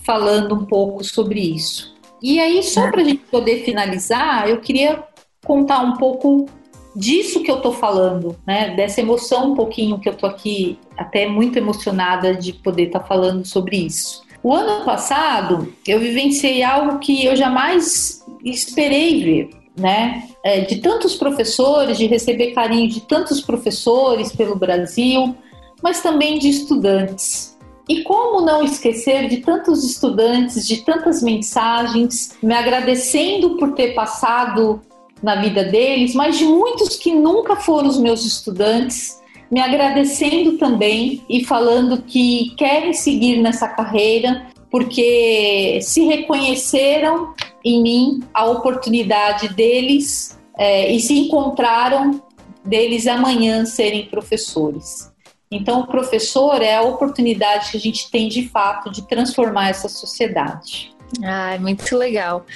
falando 0.04 0.56
um 0.56 0.64
pouco 0.64 1.04
sobre 1.04 1.40
isso. 1.40 1.94
E 2.20 2.40
aí, 2.40 2.62
só 2.62 2.90
para 2.90 3.02
a 3.02 3.04
gente 3.04 3.22
poder 3.30 3.64
finalizar, 3.64 4.48
eu 4.48 4.60
queria 4.60 5.02
contar 5.44 5.80
um 5.80 5.96
pouco 5.96 6.46
disso 6.94 7.42
que 7.42 7.50
eu 7.50 7.60
tô 7.60 7.72
falando, 7.72 8.36
né? 8.46 8.74
Dessa 8.74 9.00
emoção 9.00 9.52
um 9.52 9.54
pouquinho 9.54 9.98
que 9.98 10.08
eu 10.08 10.14
tô 10.14 10.26
aqui, 10.26 10.78
até 10.96 11.26
muito 11.26 11.56
emocionada 11.56 12.34
de 12.34 12.52
poder 12.52 12.84
estar 12.84 13.00
tá 13.00 13.06
falando 13.06 13.44
sobre 13.46 13.76
isso. 13.76 14.22
O 14.42 14.52
ano 14.52 14.84
passado 14.84 15.72
eu 15.86 16.00
vivenciei 16.00 16.62
algo 16.62 16.98
que 16.98 17.24
eu 17.24 17.36
jamais 17.36 18.24
esperei 18.44 19.22
ver, 19.22 19.50
né? 19.78 20.28
É, 20.44 20.60
de 20.60 20.80
tantos 20.80 21.14
professores, 21.14 21.96
de 21.96 22.06
receber 22.06 22.52
carinho 22.52 22.88
de 22.88 23.00
tantos 23.02 23.40
professores 23.40 24.34
pelo 24.34 24.56
Brasil, 24.56 25.34
mas 25.82 26.02
também 26.02 26.38
de 26.38 26.48
estudantes. 26.48 27.56
E 27.88 28.02
como 28.02 28.44
não 28.44 28.64
esquecer 28.64 29.28
de 29.28 29.38
tantos 29.38 29.84
estudantes, 29.84 30.66
de 30.66 30.78
tantas 30.78 31.22
mensagens, 31.22 32.36
me 32.42 32.54
agradecendo 32.54 33.56
por 33.56 33.74
ter 33.74 33.94
passado 33.94 34.80
na 35.22 35.36
vida 35.36 35.64
deles, 35.64 36.14
mas 36.14 36.36
de 36.36 36.44
muitos 36.44 36.96
que 36.96 37.14
nunca 37.14 37.56
foram 37.56 37.88
os 37.88 37.98
meus 37.98 38.24
estudantes, 38.24 39.20
me 39.50 39.60
agradecendo 39.60 40.58
também 40.58 41.22
e 41.28 41.44
falando 41.44 42.02
que 42.02 42.54
querem 42.56 42.92
seguir 42.92 43.36
nessa 43.36 43.68
carreira 43.68 44.46
porque 44.70 45.78
se 45.82 46.04
reconheceram 46.06 47.34
em 47.62 47.82
mim 47.82 48.22
a 48.32 48.46
oportunidade 48.46 49.50
deles 49.50 50.38
é, 50.56 50.90
e 50.90 50.98
se 50.98 51.12
encontraram 51.18 52.22
deles 52.64 53.06
amanhã 53.06 53.66
serem 53.66 54.06
professores. 54.06 55.12
Então, 55.50 55.80
o 55.80 55.86
professor 55.86 56.62
é 56.62 56.76
a 56.76 56.82
oportunidade 56.82 57.72
que 57.72 57.76
a 57.76 57.80
gente 57.80 58.10
tem 58.10 58.28
de 58.28 58.48
fato 58.48 58.90
de 58.90 59.06
transformar 59.06 59.68
essa 59.68 59.88
sociedade. 59.90 60.96
Ah, 61.22 61.58
muito 61.60 61.94
legal. 61.94 62.46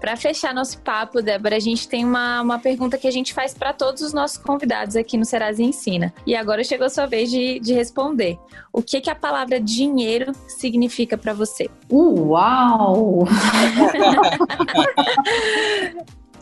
Para 0.00 0.16
fechar 0.16 0.54
nosso 0.54 0.78
papo, 0.80 1.22
Débora, 1.22 1.56
a 1.56 1.60
gente 1.60 1.88
tem 1.88 2.04
uma, 2.04 2.42
uma 2.42 2.58
pergunta 2.58 2.98
que 2.98 3.08
a 3.08 3.10
gente 3.10 3.32
faz 3.32 3.54
para 3.54 3.72
todos 3.72 4.02
os 4.02 4.12
nossos 4.12 4.36
convidados 4.36 4.96
aqui 4.96 5.16
no 5.16 5.24
Serasa 5.24 5.62
Ensina. 5.62 6.12
E 6.26 6.36
agora 6.36 6.62
chegou 6.62 6.86
a 6.86 6.90
sua 6.90 7.06
vez 7.06 7.30
de, 7.30 7.58
de 7.60 7.72
responder. 7.72 8.38
O 8.72 8.82
que, 8.82 9.00
que 9.00 9.08
a 9.10 9.14
palavra 9.14 9.60
dinheiro 9.60 10.32
significa 10.48 11.16
para 11.16 11.32
você? 11.32 11.70
Uau! 11.90 13.24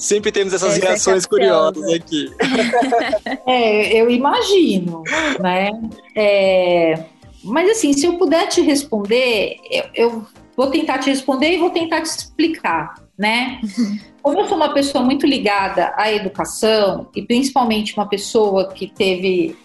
Sempre 0.03 0.33
temos 0.33 0.53
essas 0.53 0.77
Essa 0.77 0.85
é 0.85 0.88
reações 0.88 1.25
é 1.25 1.29
curiosas 1.29 1.93
aqui. 1.93 2.29
É, 3.47 4.01
eu 4.01 4.11
imagino, 4.11 5.03
né? 5.41 5.71
É, 6.17 7.05
Mas 7.45 7.71
assim, 7.71 7.93
se 7.93 8.07
eu 8.07 8.19
puder 8.19 8.49
te 8.49 8.61
responder, 8.61 9.57
eu, 9.71 9.85
eu 9.95 10.27
vou 10.57 10.71
tentar 10.71 10.99
te 10.99 11.11
responder 11.11 11.53
e 11.53 11.59
vou 11.59 11.71
tentar 11.71 12.01
te 12.01 12.07
explicar, 12.07 12.95
né? 13.18 13.61
Como 14.22 14.40
eu 14.40 14.46
sou 14.46 14.57
uma 14.57 14.72
pessoa 14.72 15.05
muito 15.05 15.27
ligada 15.27 15.92
à 15.96 16.12
educação 16.12 17.09
e 17.14 17.22
principalmente 17.22 17.94
uma 17.94 18.09
pessoa 18.09 18.68
que 18.72 18.87
teve 18.87 19.57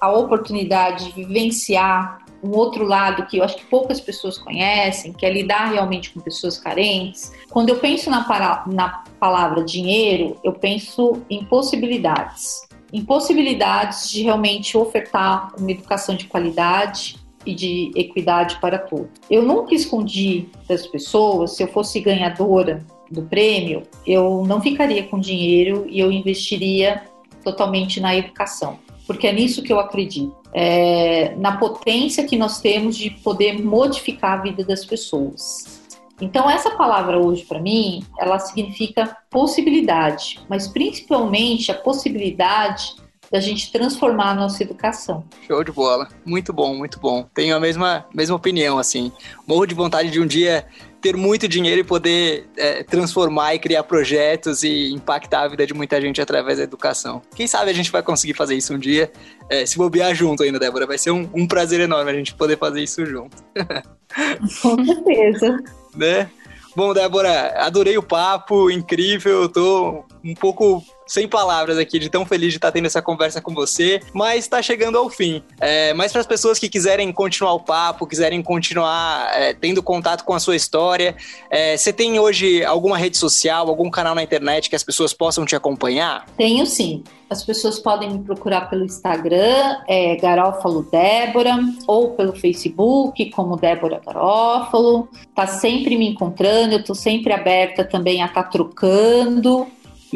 a 0.00 0.12
oportunidade 0.12 1.06
de 1.06 1.12
vivenciar 1.12 2.24
um 2.42 2.50
outro 2.50 2.84
lado 2.84 3.26
que 3.26 3.38
eu 3.38 3.44
acho 3.44 3.56
que 3.56 3.64
poucas 3.64 4.00
pessoas 4.00 4.36
conhecem, 4.36 5.14
que 5.14 5.24
é 5.24 5.32
lidar 5.32 5.72
realmente 5.72 6.10
com 6.10 6.20
pessoas 6.20 6.58
carentes. 6.58 7.32
Quando 7.50 7.70
eu 7.70 7.76
penso 7.76 8.10
na, 8.10 8.64
na 8.66 9.04
palavra 9.18 9.64
dinheiro, 9.64 10.36
eu 10.44 10.52
penso 10.52 11.22
em 11.30 11.42
possibilidades. 11.46 12.68
Em 12.92 13.02
possibilidades 13.02 14.10
de 14.10 14.22
realmente 14.22 14.76
ofertar 14.76 15.52
uma 15.58 15.70
educação 15.70 16.14
de 16.14 16.26
qualidade 16.26 17.16
e 17.46 17.54
de 17.54 17.90
equidade 17.94 18.58
para 18.60 18.78
todos. 18.78 19.08
Eu 19.30 19.42
nunca 19.42 19.74
escondi 19.74 20.48
das 20.68 20.86
pessoas, 20.86 21.56
se 21.56 21.62
eu 21.62 21.68
fosse 21.68 21.98
ganhadora 22.00 22.84
do 23.10 23.22
prêmio, 23.22 23.82
eu 24.06 24.44
não 24.46 24.60
ficaria 24.60 25.04
com 25.04 25.18
dinheiro 25.18 25.86
e 25.88 26.00
eu 26.00 26.10
investiria 26.10 27.02
totalmente 27.42 28.00
na 28.00 28.16
educação, 28.16 28.78
porque 29.06 29.26
é 29.26 29.32
nisso 29.32 29.62
que 29.62 29.72
eu 29.72 29.78
acredito 29.78 30.44
é, 30.54 31.34
na 31.36 31.56
potência 31.56 32.24
que 32.24 32.36
nós 32.36 32.60
temos 32.60 32.96
de 32.96 33.10
poder 33.10 33.60
modificar 33.60 34.38
a 34.38 34.42
vida 34.42 34.64
das 34.64 34.84
pessoas. 34.84 35.82
Então 36.20 36.48
essa 36.48 36.70
palavra 36.70 37.18
hoje 37.18 37.44
para 37.44 37.60
mim, 37.60 38.04
ela 38.20 38.38
significa 38.38 39.16
possibilidade, 39.28 40.40
mas 40.48 40.68
principalmente 40.68 41.72
a 41.72 41.74
possibilidade 41.74 42.94
da 43.32 43.40
gente 43.40 43.72
transformar 43.72 44.30
a 44.30 44.34
nossa 44.34 44.62
educação. 44.62 45.24
Show 45.44 45.64
de 45.64 45.72
bola. 45.72 46.08
Muito 46.24 46.52
bom, 46.52 46.72
muito 46.76 47.00
bom. 47.00 47.26
Tenho 47.34 47.56
a 47.56 47.58
mesma, 47.58 48.06
mesma 48.14 48.36
opinião, 48.36 48.78
assim. 48.78 49.10
Morro 49.44 49.66
de 49.66 49.74
vontade 49.74 50.08
de 50.08 50.20
um 50.20 50.26
dia 50.26 50.66
ter 51.04 51.18
muito 51.18 51.46
dinheiro 51.46 51.82
e 51.82 51.84
poder 51.84 52.46
é, 52.56 52.82
transformar 52.82 53.54
e 53.54 53.58
criar 53.58 53.82
projetos 53.82 54.62
e 54.62 54.90
impactar 54.90 55.42
a 55.42 55.48
vida 55.48 55.66
de 55.66 55.74
muita 55.74 56.00
gente 56.00 56.18
através 56.18 56.56
da 56.56 56.64
educação. 56.64 57.20
Quem 57.36 57.46
sabe 57.46 57.70
a 57.70 57.74
gente 57.74 57.92
vai 57.92 58.02
conseguir 58.02 58.32
fazer 58.32 58.54
isso 58.54 58.72
um 58.72 58.78
dia, 58.78 59.12
é, 59.50 59.66
se 59.66 59.76
bobear 59.76 60.14
junto 60.14 60.42
ainda, 60.42 60.58
Débora. 60.58 60.86
Vai 60.86 60.96
ser 60.96 61.10
um, 61.10 61.28
um 61.34 61.46
prazer 61.46 61.78
enorme 61.80 62.10
a 62.10 62.14
gente 62.14 62.34
poder 62.34 62.56
fazer 62.56 62.82
isso 62.82 63.04
junto. 63.04 63.36
Com 64.62 64.82
certeza. 64.82 65.58
né? 65.94 66.30
Bom, 66.74 66.94
Débora, 66.94 67.52
adorei 67.58 67.98
o 67.98 68.02
papo, 68.02 68.70
incrível. 68.70 69.46
Tô 69.46 70.06
um 70.24 70.34
pouco 70.34 70.82
sem 71.06 71.28
palavras 71.28 71.76
aqui, 71.76 71.98
de 71.98 72.08
tão 72.08 72.24
feliz 72.24 72.50
de 72.50 72.56
estar 72.56 72.72
tendo 72.72 72.86
essa 72.86 73.02
conversa 73.02 73.40
com 73.40 73.54
você, 73.54 74.00
mas 74.12 74.40
está 74.40 74.62
chegando 74.62 74.96
ao 74.96 75.10
fim. 75.10 75.42
É, 75.60 75.92
mas 75.92 76.12
para 76.12 76.22
as 76.22 76.26
pessoas 76.26 76.58
que 76.58 76.68
quiserem 76.68 77.12
continuar 77.12 77.52
o 77.52 77.60
papo, 77.60 78.06
quiserem 78.06 78.42
continuar 78.42 79.30
é, 79.34 79.52
tendo 79.52 79.82
contato 79.82 80.24
com 80.24 80.32
a 80.32 80.40
sua 80.40 80.56
história, 80.56 81.14
é, 81.50 81.76
você 81.76 81.92
tem 81.92 82.18
hoje 82.18 82.64
alguma 82.64 82.96
rede 82.96 83.18
social, 83.18 83.68
algum 83.68 83.90
canal 83.90 84.14
na 84.14 84.22
internet 84.22 84.70
que 84.70 84.76
as 84.76 84.82
pessoas 84.82 85.12
possam 85.12 85.44
te 85.44 85.54
acompanhar? 85.54 86.24
Tenho 86.36 86.64
sim. 86.64 87.04
As 87.28 87.42
pessoas 87.42 87.78
podem 87.78 88.10
me 88.10 88.18
procurar 88.20 88.70
pelo 88.70 88.84
Instagram, 88.84 89.78
é, 89.88 90.14
Garófalo 90.16 90.86
Débora, 90.90 91.58
ou 91.86 92.10
pelo 92.10 92.34
Facebook, 92.34 93.30
como 93.30 93.56
Débora 93.56 94.00
Garófalo. 94.04 95.08
Tá 95.34 95.46
sempre 95.46 95.96
me 95.96 96.08
encontrando, 96.08 96.74
eu 96.74 96.84
tô 96.84 96.94
sempre 96.94 97.32
aberta 97.32 97.84
também 97.84 98.22
a 98.22 98.26
estar 98.26 98.44
tá 98.44 98.48
trocando 98.48 99.66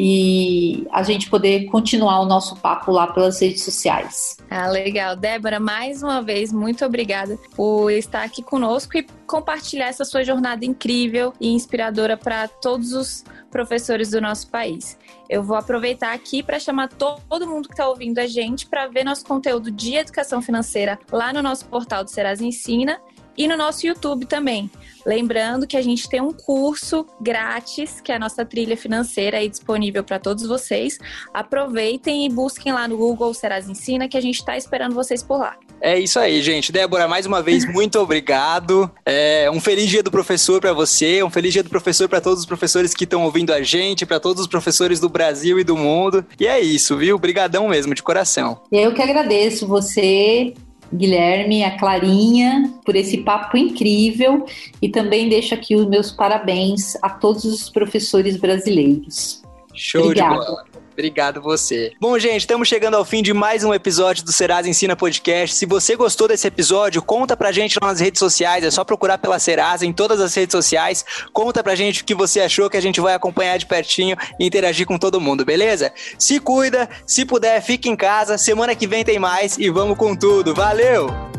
e 0.01 0.87
a 0.91 1.03
gente 1.03 1.29
poder 1.29 1.65
continuar 1.65 2.21
o 2.21 2.25
nosso 2.25 2.55
papo 2.55 2.89
lá 2.89 3.07
pelas 3.07 3.41
redes 3.41 3.65
sociais. 3.65 4.37
Ah, 4.49 4.69
legal. 4.69 5.13
Débora, 5.13 5.59
mais 5.59 6.01
uma 6.01 6.21
vez, 6.21 6.53
muito 6.53 6.85
obrigada 6.85 7.37
por 7.53 7.91
estar 7.91 8.23
aqui 8.23 8.41
conosco 8.41 8.97
e 8.97 9.05
compartilhar 9.27 9.87
essa 9.87 10.05
sua 10.05 10.23
jornada 10.23 10.63
incrível 10.63 11.33
e 11.37 11.49
inspiradora 11.49 12.15
para 12.15 12.47
todos 12.47 12.93
os 12.93 13.25
professores 13.51 14.11
do 14.11 14.21
nosso 14.21 14.49
país. 14.49 14.97
Eu 15.29 15.43
vou 15.43 15.57
aproveitar 15.57 16.13
aqui 16.13 16.41
para 16.41 16.59
chamar 16.59 16.87
todo 16.87 17.45
mundo 17.45 17.67
que 17.67 17.73
está 17.73 17.89
ouvindo 17.89 18.19
a 18.19 18.25
gente 18.25 18.67
para 18.67 18.87
ver 18.87 19.03
nosso 19.03 19.25
conteúdo 19.25 19.69
de 19.69 19.95
educação 19.95 20.41
financeira 20.41 20.97
lá 21.11 21.33
no 21.33 21.41
nosso 21.41 21.65
portal 21.65 22.05
do 22.05 22.09
Serasa 22.09 22.45
Ensina 22.45 23.01
e 23.37 23.47
no 23.47 23.57
nosso 23.57 23.85
YouTube 23.85 24.25
também. 24.25 24.69
Lembrando 25.05 25.65
que 25.65 25.77
a 25.77 25.81
gente 25.81 26.09
tem 26.09 26.21
um 26.21 26.33
curso 26.33 27.05
grátis, 27.21 28.01
que 28.01 28.11
é 28.11 28.15
a 28.15 28.19
nossa 28.19 28.45
trilha 28.45 28.75
financeira 28.75 29.37
aí 29.37 29.49
disponível 29.49 30.03
para 30.03 30.19
todos 30.19 30.45
vocês. 30.45 30.97
Aproveitem 31.33 32.25
e 32.25 32.29
busquem 32.29 32.73
lá 32.73 32.87
no 32.87 32.97
Google 32.97 33.33
Serasa 33.33 33.71
Ensina, 33.71 34.07
que 34.07 34.17
a 34.17 34.21
gente 34.21 34.39
está 34.39 34.57
esperando 34.57 34.93
vocês 34.93 35.23
por 35.23 35.39
lá. 35.39 35.57
É 35.81 35.97
isso 35.97 36.19
aí, 36.19 36.41
gente. 36.41 36.71
Débora, 36.71 37.07
mais 37.07 37.25
uma 37.25 37.41
vez, 37.41 37.65
muito 37.71 37.97
obrigado. 37.99 38.91
É, 39.05 39.49
um 39.51 39.59
feliz 39.59 39.89
dia 39.89 40.03
do 40.03 40.11
professor 40.11 40.59
para 40.59 40.73
você, 40.73 41.23
um 41.23 41.29
feliz 41.29 41.53
dia 41.53 41.63
do 41.63 41.69
professor 41.69 42.09
para 42.09 42.19
todos 42.19 42.41
os 42.41 42.45
professores 42.45 42.93
que 42.93 43.05
estão 43.05 43.23
ouvindo 43.23 43.53
a 43.53 43.61
gente, 43.61 44.05
para 44.05 44.19
todos 44.19 44.41
os 44.41 44.47
professores 44.47 44.99
do 44.99 45.07
Brasil 45.07 45.59
e 45.59 45.63
do 45.63 45.77
mundo. 45.77 46.25
E 46.39 46.45
é 46.45 46.59
isso, 46.59 46.97
viu? 46.97 47.15
Obrigadão 47.15 47.67
mesmo, 47.69 47.95
de 47.95 48.03
coração. 48.03 48.61
Eu 48.71 48.93
que 48.93 49.01
agradeço 49.01 49.65
você 49.65 50.53
Guilherme, 50.93 51.63
a 51.63 51.77
Clarinha, 51.77 52.73
por 52.85 52.95
esse 52.95 53.19
papo 53.19 53.57
incrível 53.57 54.45
e 54.81 54.89
também 54.89 55.29
deixo 55.29 55.53
aqui 55.53 55.75
os 55.75 55.85
meus 55.85 56.11
parabéns 56.11 56.95
a 57.01 57.09
todos 57.09 57.45
os 57.45 57.69
professores 57.69 58.37
brasileiros. 58.37 59.41
Show 59.73 60.05
Obrigada. 60.05 60.39
de 60.39 60.45
bola. 60.45 60.68
Obrigado 60.99 61.41
você. 61.41 61.93
Bom, 61.97 62.19
gente, 62.19 62.41
estamos 62.41 62.67
chegando 62.67 62.95
ao 62.95 63.05
fim 63.05 63.23
de 63.23 63.33
mais 63.33 63.63
um 63.63 63.73
episódio 63.73 64.25
do 64.25 64.33
Serasa 64.33 64.67
Ensina 64.67 64.97
Podcast. 64.97 65.55
Se 65.55 65.65
você 65.65 65.95
gostou 65.95 66.27
desse 66.27 66.45
episódio, 66.45 67.01
conta 67.01 67.37
pra 67.37 67.53
gente 67.53 67.79
lá 67.81 67.87
nas 67.87 68.01
redes 68.01 68.19
sociais. 68.19 68.65
É 68.65 68.69
só 68.69 68.83
procurar 68.83 69.17
pela 69.17 69.39
Serasa 69.39 69.85
em 69.85 69.93
todas 69.93 70.19
as 70.19 70.35
redes 70.35 70.51
sociais. 70.51 71.05
Conta 71.31 71.63
pra 71.63 71.73
gente 71.73 72.01
o 72.01 72.05
que 72.05 72.13
você 72.13 72.41
achou, 72.41 72.69
que 72.69 72.75
a 72.75 72.81
gente 72.81 72.99
vai 72.99 73.13
acompanhar 73.13 73.57
de 73.57 73.65
pertinho 73.65 74.17
e 74.37 74.45
interagir 74.45 74.85
com 74.85 74.97
todo 74.97 75.21
mundo, 75.21 75.45
beleza? 75.45 75.93
Se 76.17 76.37
cuida, 76.37 76.89
se 77.05 77.23
puder, 77.23 77.61
fique 77.61 77.87
em 77.87 77.95
casa. 77.95 78.37
Semana 78.37 78.75
que 78.75 78.85
vem 78.85 79.05
tem 79.05 79.17
mais 79.17 79.57
e 79.57 79.69
vamos 79.69 79.97
com 79.97 80.13
tudo. 80.13 80.53
Valeu! 80.53 81.38